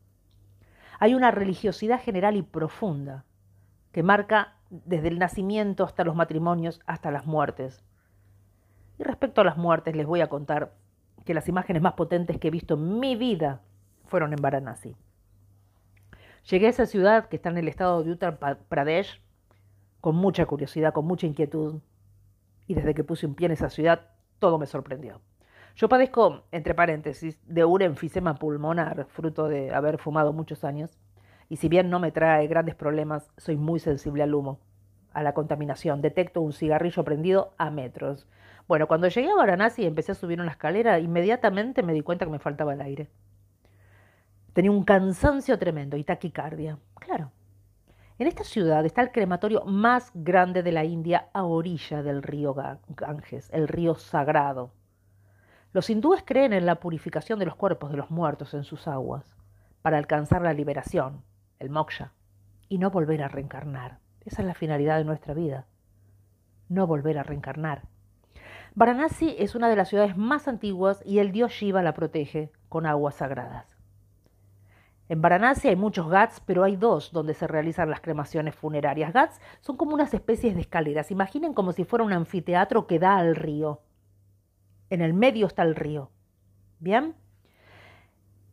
Hay 1.00 1.14
una 1.14 1.32
religiosidad 1.32 2.00
general 2.00 2.36
y 2.36 2.42
profunda 2.42 3.24
que 3.90 4.04
marca 4.04 4.54
desde 4.70 5.08
el 5.08 5.18
nacimiento 5.18 5.82
hasta 5.82 6.04
los 6.04 6.14
matrimonios, 6.14 6.80
hasta 6.86 7.10
las 7.10 7.26
muertes. 7.26 7.82
Y 8.96 9.02
respecto 9.02 9.40
a 9.40 9.44
las 9.44 9.56
muertes, 9.56 9.96
les 9.96 10.06
voy 10.06 10.20
a 10.20 10.28
contar 10.28 10.72
que 11.24 11.34
las 11.34 11.48
imágenes 11.48 11.82
más 11.82 11.94
potentes 11.94 12.38
que 12.38 12.46
he 12.46 12.52
visto 12.52 12.74
en 12.74 13.00
mi 13.00 13.16
vida 13.16 13.60
fueron 14.04 14.32
en 14.32 14.40
Varanasi. 14.40 14.94
Llegué 16.48 16.68
a 16.68 16.70
esa 16.70 16.86
ciudad 16.86 17.28
que 17.28 17.36
está 17.36 17.48
en 17.48 17.58
el 17.58 17.66
estado 17.66 18.04
de 18.04 18.12
Uttar 18.12 18.38
Pradesh 18.68 19.20
con 20.00 20.14
mucha 20.14 20.46
curiosidad, 20.46 20.92
con 20.92 21.06
mucha 21.06 21.26
inquietud, 21.26 21.80
y 22.68 22.74
desde 22.74 22.94
que 22.94 23.02
puse 23.02 23.26
un 23.26 23.34
pie 23.34 23.46
en 23.46 23.52
esa 23.52 23.68
ciudad, 23.68 24.10
todo 24.38 24.58
me 24.58 24.66
sorprendió. 24.66 25.20
Yo 25.76 25.90
padezco, 25.90 26.44
entre 26.52 26.74
paréntesis, 26.74 27.38
de 27.46 27.66
un 27.66 27.82
enfisema 27.82 28.36
pulmonar, 28.36 29.04
fruto 29.10 29.46
de 29.46 29.74
haber 29.74 29.98
fumado 29.98 30.32
muchos 30.32 30.64
años, 30.64 30.96
y 31.50 31.56
si 31.56 31.68
bien 31.68 31.90
no 31.90 32.00
me 32.00 32.12
trae 32.12 32.46
grandes 32.46 32.74
problemas, 32.74 33.30
soy 33.36 33.58
muy 33.58 33.78
sensible 33.78 34.22
al 34.22 34.34
humo, 34.34 34.58
a 35.12 35.22
la 35.22 35.34
contaminación. 35.34 36.00
Detecto 36.00 36.40
un 36.40 36.54
cigarrillo 36.54 37.04
prendido 37.04 37.52
a 37.58 37.70
metros. 37.70 38.26
Bueno, 38.66 38.88
cuando 38.88 39.08
llegué 39.08 39.30
a 39.30 39.34
Varanasi 39.34 39.82
y 39.82 39.86
empecé 39.86 40.12
a 40.12 40.14
subir 40.14 40.40
una 40.40 40.52
escalera, 40.52 40.98
inmediatamente 40.98 41.82
me 41.82 41.92
di 41.92 42.00
cuenta 42.00 42.24
que 42.24 42.30
me 42.30 42.38
faltaba 42.38 42.72
el 42.72 42.80
aire. 42.80 43.10
Tenía 44.54 44.70
un 44.70 44.82
cansancio 44.82 45.58
tremendo 45.58 45.98
y 45.98 46.04
taquicardia. 46.04 46.78
Claro. 46.94 47.32
En 48.18 48.26
esta 48.26 48.44
ciudad 48.44 48.86
está 48.86 49.02
el 49.02 49.12
crematorio 49.12 49.62
más 49.66 50.10
grande 50.14 50.62
de 50.62 50.72
la 50.72 50.84
India 50.84 51.28
a 51.34 51.44
orilla 51.44 52.02
del 52.02 52.22
río 52.22 52.54
Ganges, 52.54 53.50
el 53.52 53.68
río 53.68 53.94
sagrado. 53.94 54.72
Los 55.76 55.90
hindúes 55.90 56.22
creen 56.24 56.54
en 56.54 56.64
la 56.64 56.76
purificación 56.76 57.38
de 57.38 57.44
los 57.44 57.54
cuerpos 57.54 57.90
de 57.90 57.98
los 57.98 58.10
muertos 58.10 58.54
en 58.54 58.64
sus 58.64 58.88
aguas 58.88 59.36
para 59.82 59.98
alcanzar 59.98 60.40
la 60.40 60.54
liberación, 60.54 61.22
el 61.58 61.68
moksha, 61.68 62.14
y 62.70 62.78
no 62.78 62.90
volver 62.90 63.22
a 63.22 63.28
reencarnar. 63.28 63.98
Esa 64.24 64.40
es 64.40 64.48
la 64.48 64.54
finalidad 64.54 64.96
de 64.96 65.04
nuestra 65.04 65.34
vida, 65.34 65.66
no 66.70 66.86
volver 66.86 67.18
a 67.18 67.24
reencarnar. 67.24 67.82
Varanasi 68.74 69.36
es 69.38 69.54
una 69.54 69.68
de 69.68 69.76
las 69.76 69.90
ciudades 69.90 70.16
más 70.16 70.48
antiguas 70.48 71.02
y 71.04 71.18
el 71.18 71.30
dios 71.30 71.52
Shiva 71.52 71.82
la 71.82 71.92
protege 71.92 72.50
con 72.70 72.86
aguas 72.86 73.16
sagradas. 73.16 73.66
En 75.10 75.20
Varanasi 75.20 75.68
hay 75.68 75.76
muchos 75.76 76.08
ghats, 76.08 76.40
pero 76.46 76.64
hay 76.64 76.76
dos 76.76 77.12
donde 77.12 77.34
se 77.34 77.46
realizan 77.46 77.90
las 77.90 78.00
cremaciones 78.00 78.54
funerarias. 78.54 79.12
Ghats 79.12 79.42
son 79.60 79.76
como 79.76 79.92
unas 79.92 80.14
especies 80.14 80.54
de 80.54 80.62
escaleras. 80.62 81.10
Imaginen 81.10 81.52
como 81.52 81.72
si 81.72 81.84
fuera 81.84 82.02
un 82.02 82.14
anfiteatro 82.14 82.86
que 82.86 82.98
da 82.98 83.18
al 83.18 83.36
río. 83.36 83.82
En 84.90 85.00
el 85.00 85.14
medio 85.14 85.46
está 85.46 85.62
el 85.62 85.74
río. 85.74 86.10
¿Bien? 86.78 87.14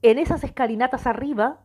En 0.02 0.20
esas 0.20 0.44
escalinatas 0.44 1.08
arriba 1.08 1.62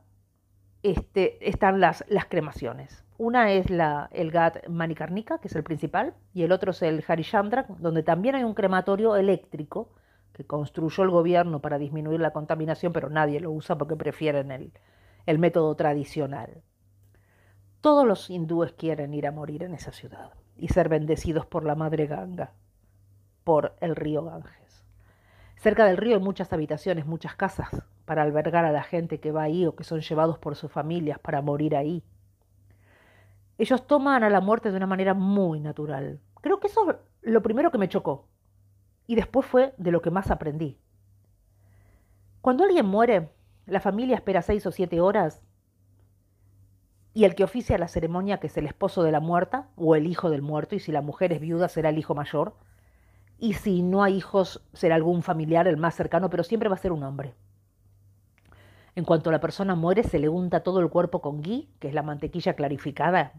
este, 0.83 1.49
están 1.49 1.81
las, 1.81 2.05
las, 2.09 2.27
cremaciones. 2.27 3.05
Una 3.17 3.53
es 3.53 3.69
la, 3.71 4.09
el 4.13 4.31
Gat 4.31 4.69
Manikarnika, 4.69 5.39
que 5.39 5.49
es 5.49 5.57
el 5.57 5.65
principal, 5.65 6.15
y 6.35 6.45
el 6.45 6.53
otro 6.53 6.71
es 6.71 6.83
el 6.83 7.05
Harishandra, 7.07 7.67
donde 7.79 8.03
también 8.03 8.37
hay 8.37 8.45
un 8.45 8.55
crematorio 8.55 9.17
eléctrico 9.17 9.95
que 10.33 10.47
construyó 10.47 11.03
el 11.03 11.11
gobierno 11.11 11.61
para 11.61 11.79
disminuir 11.79 12.21
la 12.21 12.33
contaminación, 12.33 12.93
pero 12.93 13.11
nadie 13.11 13.41
lo 13.41 13.51
usa 13.51 13.77
porque 13.77 13.97
prefieren 13.97 14.53
el, 14.53 14.73
el 15.27 15.39
método 15.39 15.75
tradicional. 15.75 16.63
Todos 17.81 18.07
los 18.07 18.31
hindúes 18.31 18.73
quieren 18.73 19.15
ir 19.15 19.27
a 19.27 19.33
morir 19.33 19.65
en 19.65 19.75
esa 19.75 19.93
ciudad 19.93 20.33
y 20.57 20.69
ser 20.69 20.89
bendecidos 20.89 21.47
por 21.47 21.65
la 21.65 21.75
madre 21.75 22.07
Ganga 22.07 22.53
por 23.45 23.75
el 23.81 23.97
río 23.97 24.25
Ganges. 24.25 24.58
Cerca 25.59 25.85
del 25.87 25.97
río 25.97 26.17
hay 26.17 26.23
muchas 26.23 26.53
habitaciones, 26.53 27.05
muchas 27.05 27.35
casas 27.35 27.83
para 28.05 28.23
albergar 28.23 28.65
a 28.65 28.71
la 28.71 28.85
gente 28.85 29.19
que 29.19 29.33
va 29.33 29.43
ahí 29.43 29.67
o 29.67 29.75
que 29.75 29.83
son 29.83 30.01
llevados 30.01 30.39
por 30.39 30.55
sus 30.55 30.71
familias 30.71 31.19
para 31.19 31.43
morir 31.43 31.75
ahí. 31.75 32.05
Ellos 33.59 33.85
toman 33.85 34.23
a 34.23 34.31
la 34.31 34.41
muerte 34.41 34.71
de 34.71 34.77
una 34.77 34.87
manera 34.87 35.15
muy 35.15 35.59
natural. 35.59 36.21
Creo 36.41 36.61
que 36.61 36.69
eso 36.69 36.89
es 36.91 36.97
lo 37.23 37.43
primero 37.43 37.73
que 37.73 37.79
me 37.79 37.89
chocó. 37.89 38.29
Y 39.09 39.17
después 39.17 39.47
fue 39.47 39.75
de 39.79 39.91
lo 39.91 40.01
que 40.01 40.13
más 40.13 40.31
aprendí. 40.31 40.79
Cuando 42.41 42.63
alguien 42.63 42.87
muere, 42.87 43.33
la 43.67 43.81
familia 43.81 44.15
espera 44.15 44.43
seis 44.43 44.65
o 44.65 44.71
siete 44.71 45.01
horas 45.01 45.43
y 47.15 47.25
el 47.25 47.35
que 47.35 47.43
oficia 47.43 47.79
la 47.79 47.89
ceremonia, 47.89 48.39
que 48.39 48.47
es 48.47 48.57
el 48.57 48.67
esposo 48.67 49.03
de 49.03 49.11
la 49.11 49.19
muerta 49.19 49.71
o 49.75 49.97
el 49.97 50.07
hijo 50.07 50.31
del 50.31 50.41
muerto, 50.41 50.77
y 50.77 50.79
si 50.79 50.93
la 50.93 51.03
mujer 51.03 51.33
es 51.33 51.41
viuda 51.41 51.69
será 51.69 51.89
el 51.89 51.99
hijo 51.99 52.15
mayor, 52.15 52.55
y 53.39 53.55
si 53.55 53.83
no 53.83 54.03
hay 54.03 54.17
hijos 54.17 54.63
será 54.73 54.97
algún 54.97 55.23
familiar, 55.23 55.69
el 55.69 55.77
más 55.77 55.95
cercano, 55.95 56.29
pero 56.29 56.43
siempre 56.43 56.69
va 56.69 56.75
a 56.75 56.79
ser 56.79 56.93
un 56.93 57.05
hombre. 57.05 57.35
En 58.97 59.05
cuanto 59.05 59.31
la 59.31 59.41
persona 59.41 59.77
muere, 59.77 60.03
se 60.03 60.19
le 60.19 60.29
unta 60.29 60.65
todo 60.65 60.81
el 60.81 60.91
cuerpo 60.91 61.21
con 61.21 61.41
gui, 61.41 61.71
que 61.79 61.89
es 61.89 61.95
la 61.95 62.03
mantequilla 62.03 62.55
clarificada, 62.55 63.33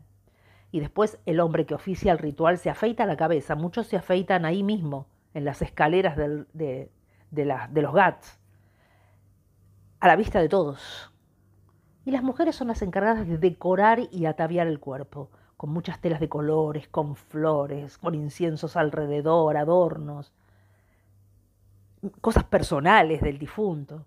y 0.72 0.80
después 0.80 1.20
el 1.26 1.40
hombre 1.40 1.66
que 1.66 1.74
oficia 1.74 2.12
el 2.12 2.18
ritual 2.18 2.58
se 2.58 2.70
afeita 2.70 3.06
la 3.06 3.18
cabeza. 3.18 3.56
Muchos 3.56 3.88
se 3.88 3.98
afeitan 3.98 4.46
ahí 4.46 4.64
mismo, 4.64 5.08
en 5.34 5.44
las 5.44 5.62
escaleras 5.62 6.16
de, 6.16 6.90
de, 7.32 7.82
los 7.82 7.94
gats, 7.94 8.40
a 10.00 10.08
la 10.08 10.16
vista 10.16 10.40
de 10.40 10.48
todos. 10.48 11.12
Y 12.06 12.12
las 12.12 12.24
mujeres 12.24 12.56
son 12.56 12.70
las 12.70 12.82
encargadas 12.82 13.28
de 13.28 13.38
decorar 13.38 14.00
y 14.12 14.26
ataviar 14.26 14.68
el 14.68 14.80
cuerpo, 14.80 15.30
con 15.60 15.72
muchas 15.72 16.00
telas 16.00 16.22
de 16.22 16.30
colores, 16.30 16.88
con 16.88 17.18
flores, 17.18 17.98
con 17.98 18.16
inciensos 18.16 18.78
alrededor, 18.78 19.58
adornos, 19.58 20.32
cosas 22.22 22.46
personales 22.46 23.20
del 23.20 23.38
difunto. 23.38 24.06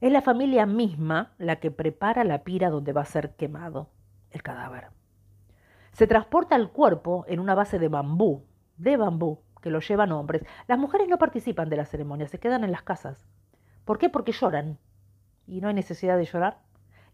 Es 0.00 0.10
la 0.10 0.22
familia 0.22 0.64
misma 0.64 1.34
la 1.36 1.56
que 1.56 1.70
prepara 1.70 2.24
la 2.24 2.42
pira 2.42 2.70
donde 2.70 2.94
va 2.94 3.02
a 3.02 3.04
ser 3.04 3.36
quemado 3.36 3.90
el 4.30 4.42
cadáver. 4.42 4.88
Se 5.92 6.06
transporta 6.06 6.56
el 6.56 6.70
cuerpo 6.70 7.26
en 7.28 7.38
una 7.38 7.54
base 7.54 7.78
de 7.78 7.88
bambú, 7.88 8.42
de 8.78 8.96
bambú, 8.96 9.40
que 9.60 9.68
lo 9.68 9.80
llevan 9.80 10.10
hombres. 10.10 10.42
Las 10.68 10.78
mujeres 10.78 11.06
no 11.06 11.18
participan 11.18 11.68
de 11.68 11.76
la 11.76 11.84
ceremonia, 11.84 12.28
se 12.28 12.40
quedan 12.40 12.64
en 12.64 12.72
las 12.72 12.82
casas. 12.82 13.26
¿Por 13.84 13.98
qué? 13.98 14.08
Porque 14.08 14.32
lloran. 14.32 14.78
¿Y 15.46 15.60
no 15.60 15.68
hay 15.68 15.74
necesidad 15.74 16.16
de 16.16 16.24
llorar? 16.24 16.60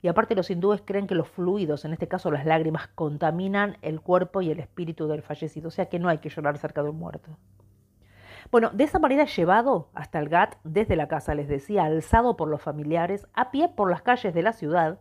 Y 0.00 0.08
aparte 0.08 0.36
los 0.36 0.50
hindúes 0.50 0.82
creen 0.84 1.06
que 1.06 1.14
los 1.14 1.28
fluidos, 1.28 1.84
en 1.84 1.92
este 1.92 2.06
caso 2.06 2.30
las 2.30 2.46
lágrimas, 2.46 2.88
contaminan 2.88 3.78
el 3.82 4.00
cuerpo 4.00 4.42
y 4.42 4.50
el 4.50 4.60
espíritu 4.60 5.08
del 5.08 5.22
fallecido, 5.22 5.68
o 5.68 5.72
sea 5.72 5.86
que 5.86 5.98
no 5.98 6.08
hay 6.08 6.18
que 6.18 6.28
llorar 6.28 6.56
cerca 6.58 6.82
de 6.82 6.90
un 6.90 6.98
muerto. 6.98 7.36
Bueno, 8.50 8.70
de 8.72 8.84
esa 8.84 8.98
manera 8.98 9.24
llevado 9.24 9.90
hasta 9.92 10.18
el 10.20 10.28
Gat 10.28 10.54
desde 10.64 10.96
la 10.96 11.08
casa, 11.08 11.34
les 11.34 11.48
decía, 11.48 11.84
alzado 11.84 12.36
por 12.36 12.48
los 12.48 12.62
familiares, 12.62 13.26
a 13.34 13.50
pie 13.50 13.68
por 13.68 13.90
las 13.90 14.02
calles 14.02 14.32
de 14.32 14.42
la 14.42 14.52
ciudad, 14.52 15.00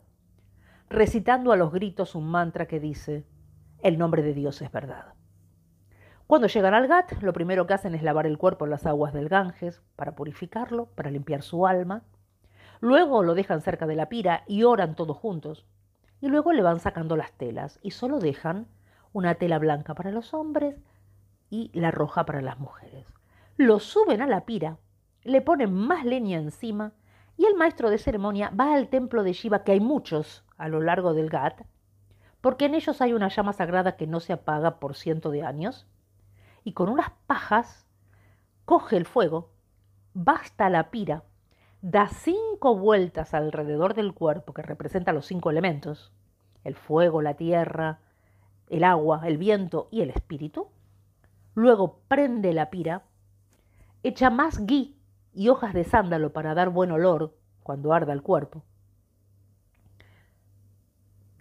recitando 0.89 1.51
a 1.51 1.57
los 1.57 1.71
gritos 1.71 2.15
un 2.15 2.27
mantra 2.27 2.65
que 2.65 2.79
dice, 2.79 3.25
el 3.83 3.97
nombre 3.97 4.23
de 4.23 4.33
Dios 4.33 4.61
es 4.61 4.71
verdad. 4.71 5.13
Cuando 6.25 6.47
llegan 6.47 6.73
al 6.73 6.87
Gat, 6.87 7.21
lo 7.21 7.31
primero 7.31 7.67
que 7.67 7.73
hacen 7.73 7.95
es 7.95 8.03
lavar 8.03 8.25
el 8.25 8.37
cuerpo 8.37 8.65
en 8.65 8.71
las 8.71 8.85
aguas 8.85 9.13
del 9.13 9.29
Ganges 9.29 9.81
para 9.95 10.15
purificarlo, 10.15 10.87
para 10.87 11.09
limpiar 11.09 11.41
su 11.41 11.67
alma, 11.67 12.03
Luego 12.79 13.23
lo 13.23 13.33
dejan 13.33 13.61
cerca 13.61 13.87
de 13.87 13.95
la 13.95 14.09
pira 14.09 14.43
y 14.47 14.63
oran 14.63 14.95
todos 14.95 15.17
juntos. 15.17 15.65
Y 16.21 16.27
luego 16.27 16.53
le 16.53 16.61
van 16.61 16.79
sacando 16.79 17.15
las 17.15 17.31
telas 17.33 17.79
y 17.81 17.91
solo 17.91 18.19
dejan 18.19 18.67
una 19.13 19.35
tela 19.35 19.59
blanca 19.59 19.95
para 19.95 20.11
los 20.11 20.33
hombres 20.33 20.75
y 21.49 21.71
la 21.73 21.91
roja 21.91 22.25
para 22.25 22.41
las 22.41 22.59
mujeres. 22.59 23.13
Lo 23.55 23.79
suben 23.79 24.21
a 24.21 24.27
la 24.27 24.45
pira, 24.45 24.77
le 25.23 25.41
ponen 25.41 25.73
más 25.73 26.05
leña 26.05 26.37
encima 26.37 26.93
y 27.37 27.45
el 27.45 27.55
maestro 27.55 27.89
de 27.89 27.97
ceremonia 27.97 28.51
va 28.59 28.73
al 28.73 28.89
templo 28.89 29.23
de 29.23 29.33
Shiva, 29.33 29.63
que 29.63 29.71
hay 29.71 29.79
muchos 29.79 30.43
a 30.57 30.67
lo 30.67 30.81
largo 30.81 31.13
del 31.13 31.29
Ghat, 31.29 31.61
porque 32.41 32.65
en 32.65 32.75
ellos 32.75 33.01
hay 33.01 33.13
una 33.13 33.29
llama 33.29 33.53
sagrada 33.53 33.95
que 33.95 34.07
no 34.07 34.19
se 34.19 34.33
apaga 34.33 34.79
por 34.79 34.95
cientos 34.95 35.31
de 35.31 35.43
años, 35.43 35.87
y 36.63 36.73
con 36.73 36.89
unas 36.89 37.11
pajas 37.27 37.87
coge 38.65 38.97
el 38.97 39.05
fuego, 39.05 39.51
basta 40.13 40.69
la 40.69 40.89
pira 40.89 41.23
da 41.81 42.07
cinco 42.07 42.75
vueltas 42.75 43.33
alrededor 43.33 43.93
del 43.93 44.13
cuerpo 44.13 44.53
que 44.53 44.61
representa 44.61 45.13
los 45.13 45.25
cinco 45.27 45.49
elementos, 45.49 46.11
el 46.63 46.75
fuego, 46.75 47.21
la 47.21 47.35
tierra, 47.35 47.99
el 48.69 48.83
agua, 48.83 49.21
el 49.25 49.37
viento 49.37 49.87
y 49.91 50.01
el 50.01 50.09
espíritu, 50.09 50.67
luego 51.53 51.99
prende 52.07 52.53
la 52.53 52.69
pira, 52.69 53.03
echa 54.03 54.29
más 54.29 54.65
gui 54.65 54.97
y 55.33 55.49
hojas 55.49 55.73
de 55.73 55.83
sándalo 55.83 56.33
para 56.33 56.53
dar 56.53 56.69
buen 56.69 56.91
olor 56.91 57.35
cuando 57.63 57.93
arda 57.93 58.13
el 58.13 58.23
cuerpo, 58.23 58.63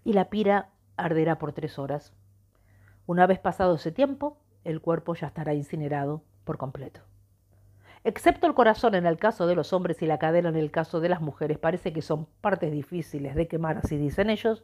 y 0.05 0.13
la 0.13 0.31
pira 0.31 0.71
arderá 0.97 1.39
por 1.39 1.53
tres 1.53 1.79
horas. 1.79 2.13
Una 3.07 3.27
vez 3.27 3.39
pasado 3.39 3.75
ese 3.75 3.91
tiempo, 3.91 4.39
el 4.65 4.81
cuerpo 4.81 5.15
ya 5.15 5.29
estará 5.29 5.55
incinerado 5.55 6.23
por 6.45 6.59
completo. 6.59 7.01
Excepto 8.07 8.47
el 8.47 8.55
corazón 8.55 8.95
en 8.95 9.05
el 9.05 9.19
caso 9.19 9.49
de 9.49 9.57
los 9.57 9.73
hombres 9.73 10.01
y 10.01 10.07
la 10.07 10.21
cadera 10.21 10.49
en 10.49 10.55
el 10.55 10.71
caso 10.71 11.01
de 11.01 11.09
las 11.09 11.21
mujeres, 11.21 11.59
parece 11.59 11.93
que 11.93 12.03
son 12.03 12.27
partes 12.41 12.71
difíciles 12.71 13.35
de 13.35 13.49
quemar, 13.49 13.79
así 13.79 13.97
dicen 13.97 14.31
ellos, 14.31 14.63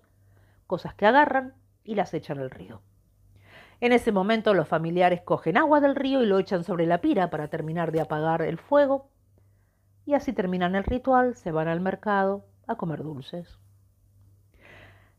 cosas 0.69 0.95
que 0.95 1.07
agarran 1.07 1.53
y 1.83 1.97
las 1.97 2.15
echan 2.15 2.39
al 2.39 2.51
río. 2.53 2.83
En 3.81 3.91
ese 3.91 4.13
momento 4.13 4.55
los 4.55 4.69
familiares 4.69 5.23
cogen 5.23 5.57
agua 5.57 5.81
del 5.81 5.97
río 5.97 6.23
y 6.23 6.27
lo 6.27 6.39
echan 6.39 6.63
sobre 6.63 6.87
la 6.87 7.01
pira 7.01 7.31
para 7.31 7.49
terminar 7.49 7.91
de 7.91 8.03
apagar 8.03 8.43
el 8.43 8.59
fuego, 8.59 9.11
y 10.07 10.15
así 10.15 10.33
terminan 10.33 10.77
el 10.77 10.85
ritual, 10.85 11.35
se 11.35 11.51
van 11.51 11.67
al 11.67 11.81
mercado 11.81 12.47
a 12.69 12.77
comer 12.77 13.03
dulces. 13.03 13.59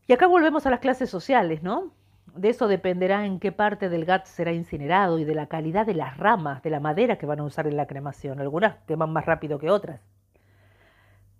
Y 0.06 0.14
acá 0.14 0.28
volvemos 0.28 0.64
a 0.64 0.70
las 0.70 0.80
clases 0.80 1.10
sociales, 1.10 1.62
¿no? 1.62 1.92
De 2.34 2.48
eso 2.48 2.66
dependerá 2.66 3.26
en 3.26 3.38
qué 3.38 3.52
parte 3.52 3.88
del 3.88 4.04
GAT 4.04 4.26
será 4.26 4.52
incinerado 4.52 5.20
y 5.20 5.24
de 5.24 5.36
la 5.36 5.46
calidad 5.46 5.86
de 5.86 5.94
las 5.94 6.16
ramas, 6.16 6.62
de 6.62 6.70
la 6.70 6.80
madera 6.80 7.16
que 7.16 7.26
van 7.26 7.38
a 7.38 7.44
usar 7.44 7.68
en 7.68 7.76
la 7.76 7.86
cremación. 7.86 8.40
Algunas 8.40 8.76
queman 8.86 9.12
más 9.12 9.24
rápido 9.24 9.60
que 9.60 9.70
otras. 9.70 10.00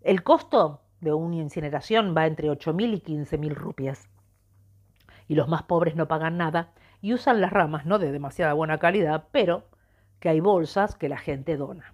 El 0.02 0.22
costo 0.22 0.82
de 1.00 1.12
una 1.12 1.36
incineración 1.36 2.14
va 2.16 2.26
entre 2.26 2.48
8.000 2.48 2.94
y 2.94 3.00
15.000 3.00 3.54
rupias. 3.54 4.08
Y 5.26 5.34
los 5.34 5.48
más 5.48 5.64
pobres 5.64 5.96
no 5.96 6.06
pagan 6.06 6.36
nada 6.36 6.72
y 7.00 7.12
usan 7.12 7.40
las 7.40 7.52
ramas 7.52 7.86
no 7.86 7.98
de 7.98 8.12
demasiada 8.12 8.52
buena 8.52 8.78
calidad, 8.78 9.24
pero 9.32 9.64
que 10.20 10.28
hay 10.28 10.38
bolsas 10.38 10.94
que 10.94 11.08
la 11.08 11.18
gente 11.18 11.56
dona. 11.56 11.92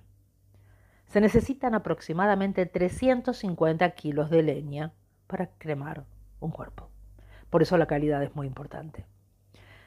Se 1.07 1.23
necesitan 1.23 1.75
aproximadamente 1.75 2.67
350 2.67 3.91
kilos 3.93 4.29
de 4.29 4.43
leña 4.43 4.93
para 5.27 5.47
cremar 5.59 6.05
un 6.39 6.51
cuerpo. 6.51 6.90
Por 7.51 7.63
eso 7.63 7.77
la 7.77 7.87
calidad 7.87 8.23
es 8.23 8.35
muy 8.35 8.47
importante. 8.47 9.05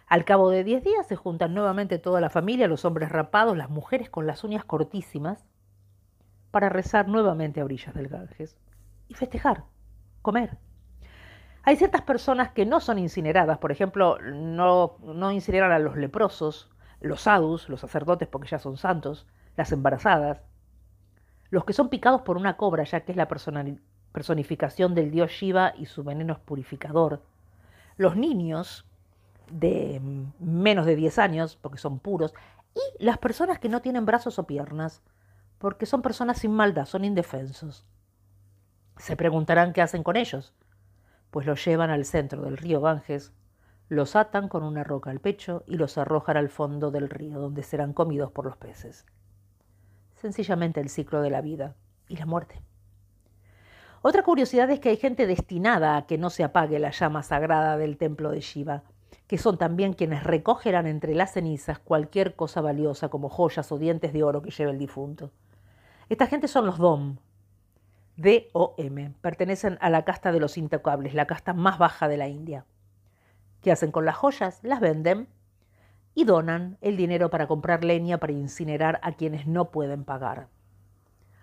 Al 0.07 0.25
cabo 0.25 0.49
de 0.49 0.63
10 0.63 0.83
días 0.83 1.07
se 1.07 1.15
juntan 1.15 1.53
nuevamente 1.53 1.97
toda 1.97 2.21
la 2.21 2.29
familia, 2.29 2.67
los 2.67 2.85
hombres 2.85 3.09
rapados, 3.09 3.57
las 3.57 3.69
mujeres 3.69 4.09
con 4.09 4.27
las 4.27 4.43
uñas 4.43 4.65
cortísimas, 4.65 5.45
para 6.51 6.69
rezar 6.69 7.07
nuevamente 7.07 7.61
a 7.61 7.65
orillas 7.65 7.95
del 7.95 8.09
Ganges 8.09 8.59
y 9.07 9.15
festejar, 9.15 9.63
comer. 10.21 10.57
Hay 11.63 11.77
ciertas 11.77 12.01
personas 12.01 12.51
que 12.51 12.65
no 12.65 12.79
son 12.79 12.99
incineradas, 12.99 13.57
por 13.57 13.71
ejemplo, 13.71 14.19
no, 14.19 15.31
incineran 15.31 15.71
a 15.71 15.79
los 15.79 15.95
leprosos, 15.95 16.69
los 16.99 17.21
sadhus, 17.21 17.69
los 17.69 17.79
sacerdotes 17.79 18.27
porque 18.27 18.49
ya 18.49 18.59
son 18.59 18.77
santos, 18.77 19.25
las 19.55 19.71
embarazadas, 19.71 20.43
los 21.49 21.65
que 21.65 21.73
son 21.73 21.89
picados 21.89 22.21
por 22.21 22.37
una 22.37 22.57
cobra, 22.57 22.83
ya 22.83 22.99
que 22.99 23.13
es 23.13 23.17
la 23.17 23.27
personificación 24.11 24.93
del 24.93 25.09
dios 25.09 25.31
Shiva 25.31 25.73
y 25.77 25.85
su 25.85 26.03
veneno 26.03 26.33
es 26.33 26.39
purificador, 26.39 27.23
los 27.97 28.15
niños 28.15 28.85
de 29.51 30.01
menos 30.39 30.85
de 30.85 30.95
10 30.95 31.19
años, 31.19 31.57
porque 31.61 31.77
son 31.77 31.99
puros, 31.99 32.33
y 32.73 33.03
las 33.03 33.17
personas 33.17 33.59
que 33.59 33.69
no 33.69 33.81
tienen 33.81 34.05
brazos 34.05 34.39
o 34.39 34.47
piernas, 34.47 35.01
porque 35.59 35.85
son 35.85 36.01
personas 36.01 36.39
sin 36.39 36.51
maldad, 36.51 36.85
son 36.85 37.05
indefensos. 37.05 37.85
Se 38.97 39.15
preguntarán 39.15 39.73
qué 39.73 39.81
hacen 39.81 40.03
con 40.03 40.15
ellos. 40.17 40.53
Pues 41.31 41.45
los 41.45 41.63
llevan 41.65 41.89
al 41.89 42.05
centro 42.05 42.43
del 42.43 42.57
río 42.57 42.81
Ganges, 42.81 43.33
los 43.89 44.15
atan 44.15 44.49
con 44.49 44.63
una 44.63 44.83
roca 44.83 45.09
al 45.09 45.19
pecho 45.19 45.63
y 45.67 45.75
los 45.75 45.97
arrojan 45.97 46.37
al 46.37 46.49
fondo 46.49 46.91
del 46.91 47.09
río, 47.09 47.39
donde 47.39 47.63
serán 47.63 47.93
comidos 47.93 48.31
por 48.31 48.45
los 48.45 48.57
peces. 48.57 49.05
Sencillamente 50.15 50.79
el 50.79 50.89
ciclo 50.89 51.21
de 51.21 51.29
la 51.29 51.41
vida 51.41 51.75
y 52.07 52.17
la 52.17 52.25
muerte. 52.25 52.61
Otra 54.05 54.21
curiosidad 54.21 54.69
es 54.69 54.81
que 54.81 54.89
hay 54.89 54.97
gente 54.97 55.25
destinada 55.27 55.95
a 55.95 56.05
que 56.05 56.17
no 56.17 56.29
se 56.29 56.43
apague 56.43 56.77
la 56.77 56.91
llama 56.91 57.23
sagrada 57.23 57.77
del 57.77 57.95
templo 57.95 58.31
de 58.31 58.41
Shiva, 58.41 58.83
que 59.27 59.37
son 59.37 59.57
también 59.57 59.93
quienes 59.93 60.25
recogerán 60.25 60.87
entre 60.87 61.15
las 61.15 61.31
cenizas 61.31 61.79
cualquier 61.79 62.35
cosa 62.35 62.59
valiosa 62.59 63.07
como 63.07 63.29
joyas 63.29 63.71
o 63.71 63.77
dientes 63.77 64.11
de 64.11 64.23
oro 64.23 64.41
que 64.41 64.51
lleve 64.51 64.71
el 64.71 64.77
difunto. 64.77 65.31
Esta 66.09 66.27
gente 66.27 66.49
son 66.49 66.65
los 66.65 66.79
Dom, 66.79 67.15
D-O-M, 68.17 69.13
pertenecen 69.21 69.77
a 69.79 69.89
la 69.89 70.03
casta 70.03 70.33
de 70.33 70.41
los 70.41 70.57
intocables, 70.57 71.13
la 71.13 71.25
casta 71.25 71.53
más 71.53 71.77
baja 71.77 72.09
de 72.09 72.17
la 72.17 72.27
India. 72.27 72.65
¿Qué 73.61 73.71
hacen 73.71 73.93
con 73.93 74.03
las 74.03 74.17
joyas? 74.17 74.59
Las 74.63 74.81
venden 74.81 75.29
y 76.13 76.25
donan 76.25 76.77
el 76.81 76.97
dinero 76.97 77.29
para 77.29 77.47
comprar 77.47 77.85
leña 77.85 78.17
para 78.17 78.33
incinerar 78.33 78.99
a 79.01 79.13
quienes 79.13 79.47
no 79.47 79.71
pueden 79.71 80.03
pagar. 80.03 80.49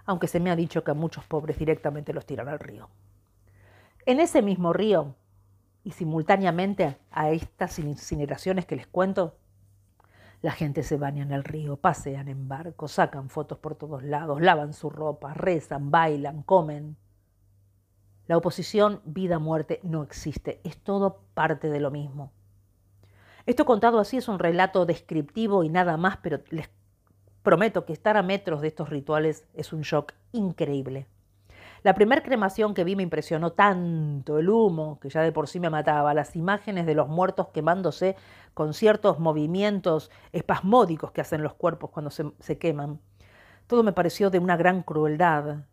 Aunque 0.04 0.28
se 0.28 0.40
me 0.40 0.50
ha 0.50 0.57
dicho 0.57 0.85
que 0.85 0.90
a 0.90 0.95
muchos 0.95 1.25
pobres 1.25 1.59
directamente 1.59 2.12
los 2.12 2.26
tiran 2.26 2.49
al 2.49 2.59
río. 2.59 2.88
En 4.07 4.21
ese 4.21 4.42
mismo 4.42 4.73
río, 4.73 5.14
y 5.85 5.92
simultáneamente 5.92 6.99
a 7.11 7.30
estas 7.30 7.78
incineraciones 7.78 8.66
que 8.66 8.76
les 8.76 8.87
cuento, 8.87 9.37
la 10.42 10.52
gente 10.52 10.83
se 10.83 10.97
baña 10.97 11.23
en 11.23 11.33
el 11.33 11.45
río, 11.45 11.76
pasean 11.76 12.28
en 12.28 12.49
barcos, 12.49 12.92
sacan 12.92 13.28
fotos 13.28 13.59
por 13.59 13.75
todos 13.75 14.02
lados, 14.02 14.40
lavan 14.40 14.73
su 14.73 14.88
ropa, 14.88 15.35
rezan, 15.35 15.90
bailan, 15.90 16.42
comen. 16.42 16.97
La 18.26 18.38
oposición 18.38 19.02
vida-muerte 19.04 19.80
no 19.83 20.02
existe, 20.02 20.61
es 20.64 20.78
todo 20.78 21.25
parte 21.35 21.69
de 21.69 21.80
lo 21.80 21.90
mismo. 21.90 22.33
Esto 23.45 23.64
contado 23.64 23.99
así 23.99 24.16
es 24.16 24.28
un 24.28 24.38
relato 24.38 24.87
descriptivo 24.87 25.62
y 25.64 25.69
nada 25.69 25.97
más, 25.97 26.19
pero 26.19 26.40
les 26.50 26.71
prometo 27.42 27.85
que 27.85 27.92
estar 27.92 28.16
a 28.16 28.23
metros 28.23 28.61
de 28.61 28.68
estos 28.68 28.90
rituales 28.90 29.47
es 29.54 29.73
un 29.73 29.82
shock 29.82 30.12
increíble. 30.32 31.06
La 31.82 31.94
primera 31.94 32.23
cremación 32.23 32.75
que 32.75 32.85
vi 32.85 32.94
me 32.94 33.02
impresionó 33.02 33.52
tanto, 33.52 34.38
el 34.38 34.50
humo, 34.50 34.99
que 35.00 35.09
ya 35.09 35.23
de 35.23 35.32
por 35.32 35.49
sí 35.49 35.61
me 35.61 35.70
mataba, 35.70 36.12
las 36.12 36.37
imágenes 36.37 36.85
de 36.85 36.94
los 36.94 37.09
muertos 37.09 37.49
quemándose 37.49 38.16
con 38.52 38.75
ciertos 38.75 39.18
movimientos 39.18 40.11
espasmódicos 40.32 41.12
que 41.12 41.23
hacen 41.23 41.42
los 41.42 41.54
cuerpos 41.54 41.90
cuando 41.90 42.11
se, 42.11 42.59
queman. 42.59 43.00
Todo 43.66 43.82
me 43.82 43.92
pareció 43.92 44.28
de 44.28 44.38
una 44.38 44.59
gran 44.59 44.82
crueldad. 44.82 45.64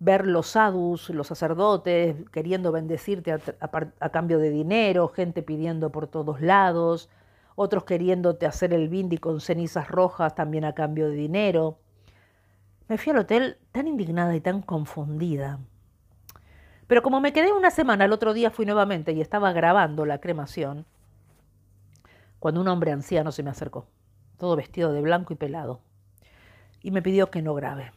Ver 0.00 0.26
los 0.26 0.48
sadhus, 0.48 1.08
los 1.10 1.28
sacerdotes, 1.28 2.16
queriendo 2.32 2.72
bendecirte 2.72 3.30
a, 3.32 4.08
cambio 4.10 4.38
de 4.40 4.50
dinero, 4.50 5.06
gente 5.08 5.42
pidiendo 5.44 5.90
por 5.92 6.08
todos 6.08 6.40
lados, 6.40 7.08
otros 7.56 7.84
queriéndote 7.84 8.46
hacer 8.46 8.72
el 8.72 8.88
bindi 8.88 9.18
con 9.18 9.40
cenizas 9.40 9.88
rojas 9.88 10.34
también 10.34 10.64
a 10.64 10.74
cambio 10.74 11.08
de 11.08 11.14
dinero. 11.14 11.78
Me 12.88 12.98
fui 12.98 13.12
al 13.12 13.18
hotel 13.18 13.58
tan 13.72 13.86
indignada 13.86 14.34
y 14.34 14.40
tan 14.40 14.60
confundida. 14.62 15.60
Pero 16.86 17.02
como 17.02 17.20
me 17.20 17.32
quedé 17.32 17.52
una 17.52 17.70
semana, 17.70 18.04
el 18.04 18.12
otro 18.12 18.34
día 18.34 18.50
fui 18.50 18.66
nuevamente 18.66 19.12
y 19.12 19.20
estaba 19.20 19.52
grabando 19.52 20.04
la 20.04 20.20
cremación, 20.20 20.84
cuando 22.38 22.60
un 22.60 22.68
hombre 22.68 22.92
anciano 22.92 23.32
se 23.32 23.42
me 23.42 23.50
acercó, 23.50 23.86
todo 24.36 24.54
vestido 24.54 24.92
de 24.92 25.00
blanco 25.00 25.32
y 25.32 25.36
pelado, 25.36 25.80
y 26.82 26.90
me 26.90 27.00
pidió 27.00 27.30
que 27.30 27.40
no 27.40 27.54
grabe, 27.54 27.92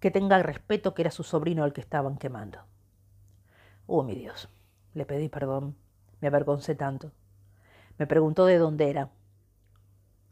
que 0.00 0.10
tenga 0.10 0.42
respeto 0.42 0.94
que 0.94 1.02
era 1.02 1.10
su 1.10 1.24
sobrino 1.24 1.62
al 1.62 1.74
que 1.74 1.82
estaban 1.82 2.16
quemando. 2.16 2.60
Oh, 3.86 4.02
mi 4.02 4.14
Dios, 4.14 4.48
le 4.94 5.04
pedí 5.04 5.28
perdón, 5.28 5.76
me 6.22 6.28
avergoncé 6.28 6.74
tanto. 6.74 7.12
Me 7.98 8.06
preguntó 8.06 8.46
de 8.46 8.58
dónde 8.58 8.90
era, 8.90 9.10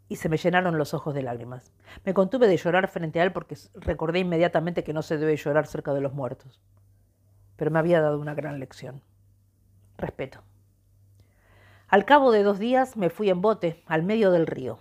y 0.09 0.17
se 0.17 0.29
me 0.29 0.37
llenaron 0.37 0.79
los 0.79 0.95
ojos 0.95 1.15
de 1.15 1.23
lágrimas. 1.23 1.73
Me 2.05 2.15
contuve 2.15 2.47
de 2.47 2.57
llorar 2.57 2.89
frente 2.89 3.21
a 3.21 3.25
él 3.25 3.33
porque 3.33 3.57
recordé 3.75 4.21
inmediatamente 4.21 4.85
que 4.85 4.93
no 4.93 5.03
se 5.03 5.17
debe 5.17 5.37
llorar 5.37 5.67
cerca 5.67 5.95
de 5.95 6.01
los 6.01 6.13
muertos. 6.13 6.61
Pero 7.57 7.71
me 7.71 7.79
había 7.79 8.01
dado 8.01 8.19
una 8.19 8.35
gran 8.35 8.61
lección. 8.61 9.03
Respeto. 9.97 10.43
Al 11.89 12.05
cabo 12.05 12.33
de 12.33 12.43
dos 12.43 12.59
días 12.59 12.97
me 12.97 13.11
fui 13.11 13.31
en 13.31 13.41
bote 13.41 13.83
al 13.87 14.03
medio 14.03 14.31
del 14.31 14.47
río 14.47 14.79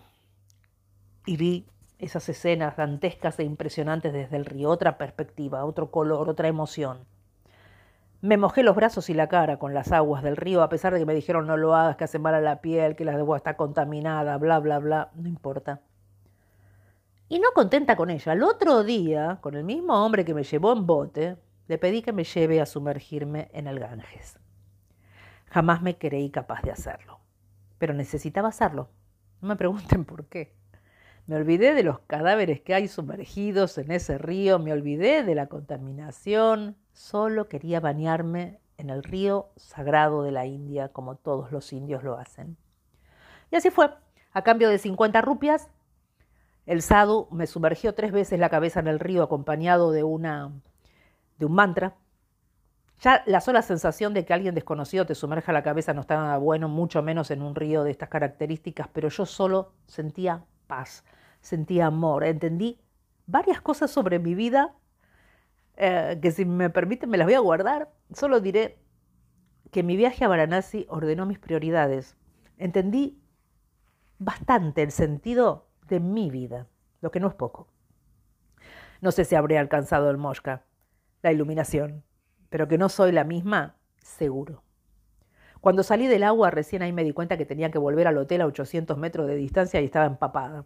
y 1.25 1.37
vi 1.37 1.67
esas 1.99 2.27
escenas 2.27 2.75
dantescas 2.75 3.39
e 3.39 3.43
impresionantes 3.43 4.11
desde 4.11 4.35
el 4.35 4.45
río, 4.45 4.69
otra 4.69 4.97
perspectiva, 4.97 5.63
otro 5.63 5.89
color, 5.91 6.29
otra 6.29 6.47
emoción. 6.47 7.05
Me 8.23 8.37
mojé 8.37 8.63
los 8.63 8.77
brazos 8.77 9.09
y 9.09 9.13
la 9.13 9.27
cara 9.27 9.59
con 9.59 9.73
las 9.73 9.91
aguas 9.91 10.23
del 10.23 10.37
río, 10.37 10.63
a 10.63 10.69
pesar 10.69 10.93
de 10.93 10.99
que 10.99 11.05
me 11.05 11.13
dijeron 11.13 11.45
no 11.45 11.57
lo 11.57 11.75
hagas, 11.75 11.97
que 11.97 12.05
hace 12.05 12.19
mal 12.19 12.33
a 12.33 12.39
la 12.39 12.61
piel, 12.61 12.95
que 12.95 13.03
la 13.03 13.11
agua 13.11 13.35
está 13.35 13.57
contaminada, 13.57 14.37
bla, 14.37 14.59
bla, 14.59 14.79
bla, 14.79 15.11
no 15.13 15.27
importa. 15.27 15.81
Y 17.27 17.39
no 17.39 17.49
contenta 17.53 17.97
con 17.97 18.09
ella, 18.09 18.31
el 18.31 18.43
otro 18.43 18.85
día, 18.85 19.39
con 19.41 19.55
el 19.55 19.65
mismo 19.65 20.05
hombre 20.05 20.23
que 20.23 20.33
me 20.33 20.43
llevó 20.43 20.71
en 20.71 20.85
bote, 20.85 21.35
le 21.67 21.77
pedí 21.77 22.01
que 22.01 22.13
me 22.13 22.23
lleve 22.23 22.61
a 22.61 22.65
sumergirme 22.65 23.49
en 23.51 23.67
el 23.67 23.77
Ganges. 23.77 24.39
Jamás 25.47 25.81
me 25.81 25.97
creí 25.97 26.29
capaz 26.29 26.61
de 26.61 26.71
hacerlo, 26.71 27.19
pero 27.77 27.93
necesitaba 27.93 28.47
hacerlo. 28.47 28.87
No 29.41 29.49
me 29.49 29.57
pregunten 29.57 30.05
por 30.05 30.27
qué. 30.27 30.55
Me 31.25 31.37
olvidé 31.37 31.73
de 31.73 31.83
los 31.83 31.99
cadáveres 31.99 32.59
que 32.61 32.73
hay 32.73 32.89
sumergidos 32.89 33.77
en 33.77 33.91
ese 33.91 34.17
río, 34.17 34.59
me 34.59 34.73
olvidé 34.73 35.23
de 35.23 35.35
la 35.35 35.47
contaminación, 35.47 36.75
solo 36.91 37.47
quería 37.47 37.79
bañarme 37.79 38.59
en 38.77 38.89
el 38.89 39.03
río 39.03 39.49
sagrado 39.55 40.23
de 40.23 40.31
la 40.31 40.45
India, 40.45 40.89
como 40.89 41.15
todos 41.15 41.51
los 41.51 41.71
indios 41.71 42.03
lo 42.03 42.17
hacen. 42.17 42.57
Y 43.51 43.55
así 43.55 43.69
fue. 43.69 43.89
A 44.33 44.41
cambio 44.41 44.67
de 44.69 44.79
50 44.79 45.21
rupias, 45.21 45.69
el 46.65 46.81
sadhu 46.81 47.27
me 47.31 47.47
sumergió 47.47 47.93
tres 47.93 48.11
veces 48.11 48.39
la 48.39 48.49
cabeza 48.49 48.79
en 48.79 48.87
el 48.87 48.99
río 48.99 49.23
acompañado 49.23 49.91
de, 49.91 50.03
una, 50.03 50.51
de 51.37 51.45
un 51.45 51.53
mantra. 51.53 51.95
Ya 52.99 53.23
la 53.27 53.41
sola 53.41 53.61
sensación 53.61 54.13
de 54.13 54.25
que 54.25 54.33
alguien 54.33 54.55
desconocido 54.55 55.05
te 55.05 55.15
sumerja 55.15 55.53
la 55.53 55.63
cabeza 55.63 55.93
no 55.93 56.01
está 56.01 56.15
nada 56.15 56.37
bueno, 56.37 56.67
mucho 56.67 57.01
menos 57.01 57.31
en 57.31 57.41
un 57.41 57.55
río 57.55 57.83
de 57.83 57.91
estas 57.91 58.09
características, 58.09 58.87
pero 58.91 59.09
yo 59.09 59.25
solo 59.25 59.71
sentía 59.87 60.43
paz, 60.63 61.03
sentía 61.41 61.87
amor, 61.87 62.23
entendí 62.23 62.79
varias 63.25 63.61
cosas 63.61 63.91
sobre 63.91 64.19
mi 64.19 64.35
vida 64.35 64.75
eh, 65.75 66.19
que 66.21 66.31
si 66.31 66.45
me 66.45 66.69
permiten 66.69 67.09
me 67.09 67.17
las 67.17 67.27
voy 67.27 67.35
a 67.35 67.39
guardar. 67.39 67.91
Solo 68.13 68.39
diré 68.39 68.79
que 69.71 69.83
mi 69.83 69.95
viaje 69.95 70.23
a 70.23 70.27
Varanasi 70.27 70.85
ordenó 70.89 71.25
mis 71.25 71.39
prioridades. 71.39 72.15
Entendí 72.57 73.21
bastante 74.19 74.83
el 74.83 74.91
sentido 74.91 75.67
de 75.87 75.99
mi 75.99 76.29
vida, 76.29 76.67
lo 77.01 77.11
que 77.11 77.19
no 77.19 77.27
es 77.27 77.33
poco. 77.33 77.67
No 79.01 79.11
sé 79.11 79.25
si 79.25 79.35
habré 79.35 79.57
alcanzado 79.57 80.09
el 80.09 80.17
Mosca, 80.17 80.63
la 81.21 81.31
iluminación, 81.31 82.03
pero 82.49 82.67
que 82.67 82.77
no 82.77 82.87
soy 82.87 83.11
la 83.11 83.23
misma, 83.23 83.75
seguro. 83.97 84.62
Cuando 85.63 85.81
salí 85.81 86.07
del 86.07 86.23
agua, 86.23 86.51
recién 86.51 86.81
ahí 86.81 86.91
me 86.91 87.05
di 87.05 87.13
cuenta 87.13 87.37
que 87.37 87.45
tenía 87.45 87.71
que 87.71 87.77
volver 87.77 88.05
al 88.05 88.17
hotel 88.17 88.41
a 88.41 88.47
800 88.47 88.97
metros 88.97 89.27
de 89.27 89.35
distancia 89.37 89.79
y 89.79 89.85
estaba 89.85 90.05
empapada. 90.05 90.65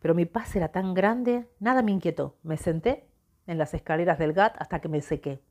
Pero 0.00 0.14
mi 0.14 0.24
paz 0.24 0.56
era 0.56 0.68
tan 0.68 0.94
grande, 0.94 1.46
nada 1.60 1.82
me 1.82 1.92
inquietó. 1.92 2.38
Me 2.42 2.56
senté 2.56 3.06
en 3.46 3.58
las 3.58 3.74
escaleras 3.74 4.18
del 4.18 4.32
GAT 4.32 4.56
hasta 4.58 4.80
que 4.80 4.88
me 4.88 5.02
sequé. 5.02 5.42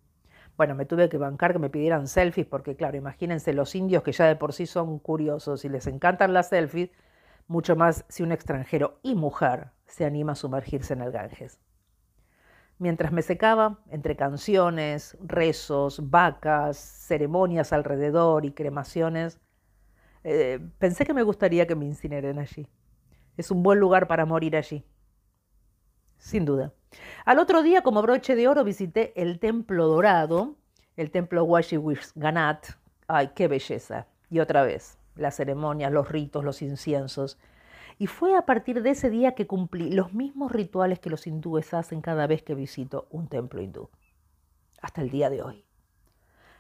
Bueno, 0.58 0.74
me 0.74 0.86
tuve 0.86 1.08
que 1.08 1.20
bancar 1.20 1.54
que 1.54 1.60
me 1.60 1.70
pidieran 1.70 2.08
selfies 2.08 2.48
porque, 2.48 2.76
claro, 2.76 2.98
imagínense 2.98 3.54
los 3.54 3.76
indios 3.76 4.02
que 4.02 4.12
ya 4.12 4.26
de 4.26 4.38
por 4.38 4.54
sí 4.54 4.66
son 4.66 4.98
curiosos 4.98 5.64
y 5.66 5.70
les 5.70 5.86
encantan 5.86 6.34
las 6.34 6.50
selfies, 6.50 6.90
mucho 7.46 7.76
más 7.76 8.06
si 8.10 8.24
un 8.24 8.32
extranjero 8.32 8.98
y 9.04 9.14
mujer 9.14 9.68
se 9.86 10.04
anima 10.04 10.32
a 10.32 10.36
sumergirse 10.36 10.94
en 10.96 11.04
el 11.04 11.12
Ganges. 11.12 11.60
Mientras 12.80 13.12
me 13.12 13.22
secaba, 13.22 13.80
entre 13.90 14.16
canciones, 14.16 15.18
rezos, 15.22 16.10
vacas, 16.10 16.78
ceremonias 16.78 17.72
alrededor 17.72 18.46
y 18.46 18.52
cremaciones, 18.52 19.40
eh, 20.24 20.60
pensé 20.80 21.06
que 21.06 21.14
me 21.14 21.24
gustaría 21.24 21.68
que 21.68 21.76
me 21.76 21.86
incineren 21.86 22.40
allí. 22.40 22.68
Es 23.38 23.52
un 23.52 23.64
buen 23.64 23.80
lugar 23.80 24.08
para 24.08 24.26
morir 24.26 24.56
allí. 24.56 24.86
Sin 26.18 26.46
duda. 26.46 26.74
Al 27.26 27.40
otro 27.40 27.64
día, 27.64 27.82
como 27.82 28.02
broche 28.02 28.36
de 28.36 28.48
oro, 28.48 28.64
visité 28.64 29.14
el 29.22 29.40
Templo 29.40 29.88
Dorado, 29.88 30.56
el 30.96 31.12
Templo 31.12 31.48
Ganat. 32.16 32.66
¡Ay, 33.08 33.32
qué 33.36 33.48
belleza! 33.48 34.08
Y 34.30 34.40
otra 34.40 34.64
vez, 34.64 34.98
las 35.16 35.36
ceremonias, 35.36 35.92
los 35.92 36.10
ritos, 36.10 36.44
los 36.44 36.62
inciensos. 36.62 37.38
Y 37.98 38.08
fue 38.08 38.36
a 38.36 38.46
partir 38.46 38.82
de 38.82 38.92
ese 38.92 39.10
día 39.10 39.36
que 39.36 39.48
cumplí 39.48 39.92
los 39.92 40.14
mismos 40.14 40.52
rituales 40.52 41.00
que 41.00 41.10
los 41.10 41.28
hindúes 41.28 41.74
hacen 41.74 42.02
cada 42.02 42.28
vez 42.28 42.42
que 42.42 42.56
visito 42.56 43.08
un 43.12 43.28
templo 43.28 43.62
hindú. 43.62 43.90
Hasta 44.82 45.02
el 45.02 45.10
día 45.10 45.30
de 45.30 45.42
hoy. 45.42 45.66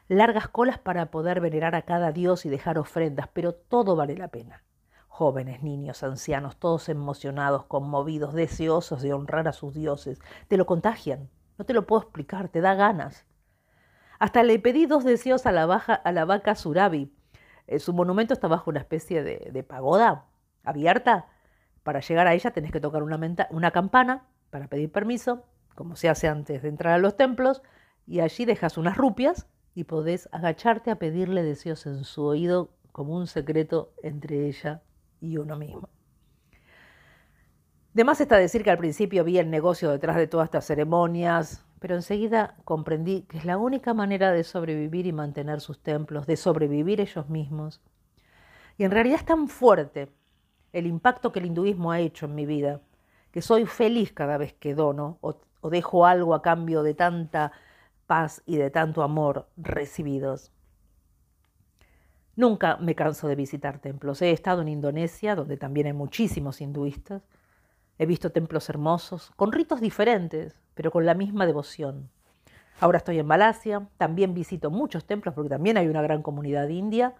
Largas 0.07 0.47
colas 0.47 0.77
para 0.77 1.11
poder 1.11 1.41
venerar 1.41 1.75
a 1.75 1.83
cada 1.83 2.11
dios 2.11 2.45
y 2.45 2.49
dejar 2.49 2.77
ofrendas, 2.77 3.27
pero 3.33 3.53
todo 3.53 3.95
vale 3.95 4.15
la 4.15 4.27
pena. 4.27 4.63
Jóvenes, 5.07 5.63
niños, 5.63 6.03
ancianos, 6.03 6.57
todos 6.57 6.89
emocionados, 6.89 7.65
conmovidos, 7.65 8.33
deseosos 8.33 9.01
de 9.01 9.13
honrar 9.13 9.47
a 9.47 9.53
sus 9.53 9.73
dioses. 9.73 10.19
Te 10.47 10.57
lo 10.57 10.65
contagian. 10.65 11.29
No 11.57 11.65
te 11.65 11.73
lo 11.73 11.85
puedo 11.85 12.01
explicar, 12.01 12.49
te 12.49 12.61
da 12.61 12.73
ganas. 12.73 13.25
Hasta 14.19 14.43
le 14.43 14.59
pedí 14.59 14.85
dos 14.85 15.03
deseos 15.03 15.45
a 15.45 15.51
la, 15.51 15.63
a 15.63 16.11
la 16.11 16.25
vaca 16.25 16.55
Surabi. 16.55 17.13
Eh, 17.67 17.79
su 17.79 17.93
monumento 17.93 18.33
está 18.33 18.47
bajo 18.47 18.69
una 18.69 18.79
especie 18.79 19.23
de 19.23 19.63
pagoda 19.63 20.25
abierta, 20.63 21.27
para 21.83 21.99
llegar 21.99 22.27
a 22.27 22.33
ella 22.33 22.51
tenés 22.51 22.71
que 22.71 22.79
tocar 22.79 23.03
una, 23.03 23.19
una 23.49 23.71
campana 23.71 24.25
para 24.49 24.67
pedir 24.67 24.91
permiso, 24.91 25.45
como 25.75 25.95
se 25.95 26.09
hace 26.09 26.27
antes 26.27 26.61
de 26.61 26.69
entrar 26.69 26.93
a 26.93 26.97
los 26.97 27.17
templos, 27.17 27.61
y 28.05 28.19
allí 28.19 28.45
dejas 28.45 28.77
unas 28.77 28.97
rupias 28.97 29.47
y 29.75 29.85
podés 29.85 30.29
agacharte 30.31 30.91
a 30.91 30.95
pedirle 30.95 31.43
deseos 31.43 31.85
en 31.85 32.03
su 32.03 32.23
oído 32.23 32.71
como 32.91 33.15
un 33.15 33.27
secreto 33.27 33.93
entre 34.03 34.47
ella 34.47 34.83
y 35.19 35.37
uno 35.37 35.57
mismo. 35.57 35.89
De 37.93 38.03
más 38.03 38.21
está 38.21 38.37
decir 38.37 38.63
que 38.63 38.71
al 38.71 38.77
principio 38.77 39.23
vi 39.23 39.37
el 39.37 39.49
negocio 39.49 39.91
detrás 39.91 40.15
de 40.15 40.27
todas 40.27 40.45
estas 40.45 40.65
ceremonias, 40.65 41.65
pero 41.79 41.95
enseguida 41.95 42.55
comprendí 42.63 43.23
que 43.23 43.37
es 43.37 43.45
la 43.45 43.57
única 43.57 43.93
manera 43.93 44.31
de 44.31 44.43
sobrevivir 44.43 45.05
y 45.05 45.11
mantener 45.11 45.59
sus 45.59 45.81
templos, 45.81 46.25
de 46.25 46.37
sobrevivir 46.37 47.01
ellos 47.01 47.29
mismos. 47.29 47.81
Y 48.77 48.83
en 48.83 48.91
realidad 48.91 49.19
es 49.19 49.25
tan 49.25 49.47
fuerte 49.47 50.11
el 50.73 50.87
impacto 50.87 51.31
que 51.31 51.39
el 51.39 51.45
hinduismo 51.45 51.91
ha 51.91 51.99
hecho 51.99 52.25
en 52.25 52.35
mi 52.35 52.45
vida, 52.45 52.81
que 53.31 53.41
soy 53.41 53.65
feliz 53.65 54.11
cada 54.11 54.37
vez 54.37 54.53
que 54.53 54.75
dono 54.75 55.17
o, 55.21 55.37
dejo 55.69 56.05
algo 56.05 56.33
a 56.33 56.41
cambio 56.41 56.83
de 56.83 56.93
tanta 56.93 57.53
paz 58.05 58.43
y 58.45 58.57
de 58.57 58.69
tanto 58.69 59.01
amor 59.01 59.47
recibidos. 59.55 60.51
Nunca 62.35 62.77
me 62.77 62.95
canso 62.95 63.27
de 63.27 63.35
visitar 63.35 63.79
templos. 63.79 64.21
He 64.21 64.31
estado 64.31 64.61
en 64.61 64.67
Indonesia, 64.67 65.35
donde 65.35 65.55
también 65.55 65.87
hay 65.87 65.93
muchísimos 65.93 66.59
hinduistas. 66.59 67.23
He 67.97 68.05
visto 68.05 68.31
templos 68.31 68.67
hermosos, 68.69 69.31
con 69.37 69.51
ritos 69.51 69.79
diferentes, 69.79 70.57
pero 70.73 70.91
con 70.91 71.05
la 71.05 71.13
misma 71.13 71.45
devoción. 71.45 72.09
Ahora 72.79 72.97
estoy 72.97 73.19
en 73.19 73.27
Malasia, 73.27 73.87
también 73.97 74.33
visito 74.33 74.71
muchos 74.71 75.05
templos 75.05 75.33
porque 75.35 75.49
también 75.49 75.77
hay 75.77 75.87
una 75.87 76.01
gran 76.01 76.23
comunidad 76.23 76.67
india. 76.67 77.15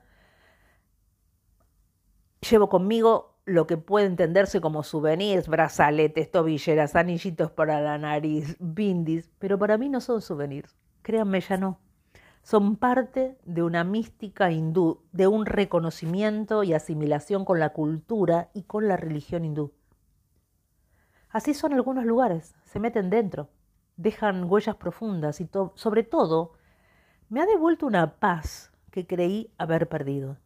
Llevo 2.42 2.68
conmigo 2.68 3.33
lo 3.46 3.68
que 3.68 3.78
puede 3.78 4.06
entenderse 4.06 4.62
como 4.62 4.84
souvenirs, 4.84 5.48
brazaletes, 5.48 6.32
tobilleras, 6.32 6.96
anillitos 6.96 7.52
para 7.52 7.82
la 7.82 7.98
nariz, 7.98 8.56
bindis, 8.60 9.30
pero 9.40 9.60
para 9.60 9.78
mí 9.78 9.90
no 9.90 10.02
son 10.02 10.22
souvenirs. 10.22 10.76
Créanme, 11.02 11.42
ya 11.42 11.58
no 11.58 11.80
son 12.44 12.76
parte 12.76 13.38
de 13.46 13.64
una 13.64 13.86
mística 13.86 14.52
hindú, 14.52 15.02
de 15.14 15.28
un 15.28 15.46
reconocimiento 15.46 16.64
y 16.64 16.74
asimilación 16.74 17.46
con 17.46 17.60
la 17.60 17.70
cultura 17.70 18.50
y 18.54 18.64
con 18.64 18.88
la 18.88 18.98
religión 18.98 19.46
hindú. 19.46 19.72
Así 21.30 21.54
son 21.54 21.74
algunos 21.74 22.06
lugares, 22.06 22.54
se 22.66 22.80
meten 22.80 23.10
dentro, 23.10 23.50
dejan 23.96 24.44
huellas 24.44 24.76
profundas 24.76 25.40
y 25.40 25.50
sobre 25.76 26.04
todo 26.04 26.54
me 27.30 27.42
ha 27.42 27.46
devuelto 27.46 27.88
una 27.88 28.18
paz 28.18 28.72
que 28.92 29.08
creí 29.08 29.50
haber 29.58 29.88
perdido. 29.88 30.38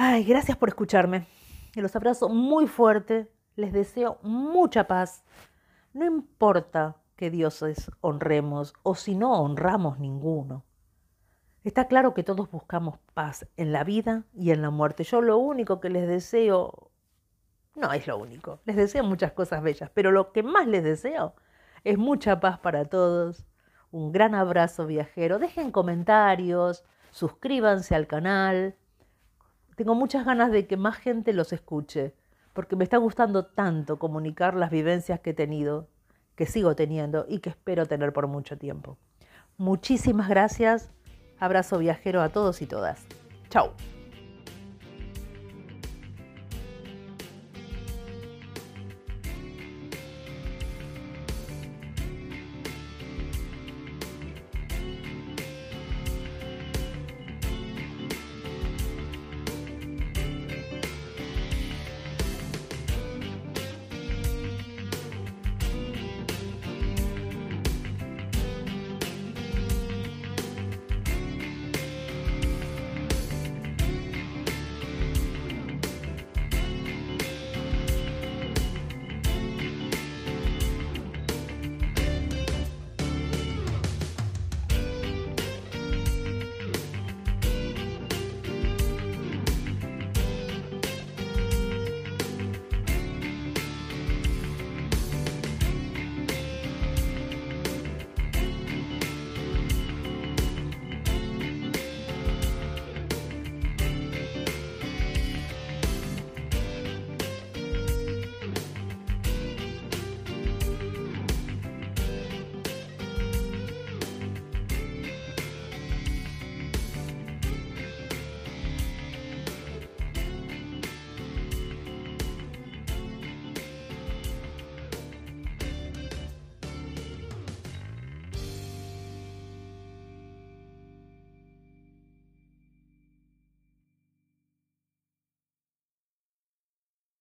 Ay, 0.00 0.22
gracias 0.22 0.56
por 0.56 0.68
escucharme. 0.68 1.26
Los 1.74 1.96
abrazo 1.96 2.28
muy 2.28 2.68
fuerte, 2.68 3.32
les 3.56 3.72
deseo 3.72 4.20
mucha 4.22 4.86
paz. 4.86 5.24
No 5.92 6.06
importa 6.06 6.98
que 7.16 7.30
dioses 7.30 7.90
honremos 8.00 8.74
o 8.84 8.94
si 8.94 9.16
no 9.16 9.32
honramos 9.42 9.98
ninguno. 9.98 10.64
Está 11.64 11.88
claro 11.88 12.14
que 12.14 12.22
todos 12.22 12.48
buscamos 12.48 13.00
paz 13.12 13.48
en 13.56 13.72
la 13.72 13.82
vida 13.82 14.22
y 14.32 14.52
en 14.52 14.62
la 14.62 14.70
muerte. 14.70 15.02
Yo 15.02 15.20
lo 15.20 15.36
único 15.36 15.80
que 15.80 15.90
les 15.90 16.06
deseo, 16.06 16.92
no 17.74 17.92
es 17.92 18.06
lo 18.06 18.18
único, 18.18 18.60
les 18.66 18.76
deseo 18.76 19.02
muchas 19.02 19.32
cosas 19.32 19.64
bellas, 19.64 19.90
pero 19.94 20.12
lo 20.12 20.30
que 20.30 20.44
más 20.44 20.68
les 20.68 20.84
deseo 20.84 21.34
es 21.82 21.98
mucha 21.98 22.38
paz 22.38 22.60
para 22.60 22.84
todos. 22.84 23.48
Un 23.90 24.12
gran 24.12 24.36
abrazo 24.36 24.86
viajero. 24.86 25.40
Dejen 25.40 25.72
comentarios, 25.72 26.84
suscríbanse 27.10 27.96
al 27.96 28.06
canal. 28.06 28.76
Tengo 29.78 29.94
muchas 29.94 30.26
ganas 30.26 30.50
de 30.50 30.66
que 30.66 30.76
más 30.76 30.96
gente 30.96 31.32
los 31.32 31.52
escuche, 31.52 32.12
porque 32.52 32.74
me 32.74 32.82
está 32.82 32.96
gustando 32.96 33.46
tanto 33.46 33.96
comunicar 33.96 34.54
las 34.54 34.72
vivencias 34.72 35.20
que 35.20 35.30
he 35.30 35.34
tenido 35.34 35.86
que 36.34 36.46
sigo 36.46 36.74
teniendo 36.74 37.26
y 37.28 37.38
que 37.38 37.50
espero 37.50 37.86
tener 37.86 38.12
por 38.12 38.26
mucho 38.26 38.58
tiempo. 38.58 38.98
Muchísimas 39.56 40.28
gracias. 40.28 40.90
Abrazo 41.38 41.78
viajero 41.78 42.22
a 42.22 42.30
todos 42.30 42.60
y 42.60 42.66
todas. 42.66 43.06
Chao. 43.50 43.72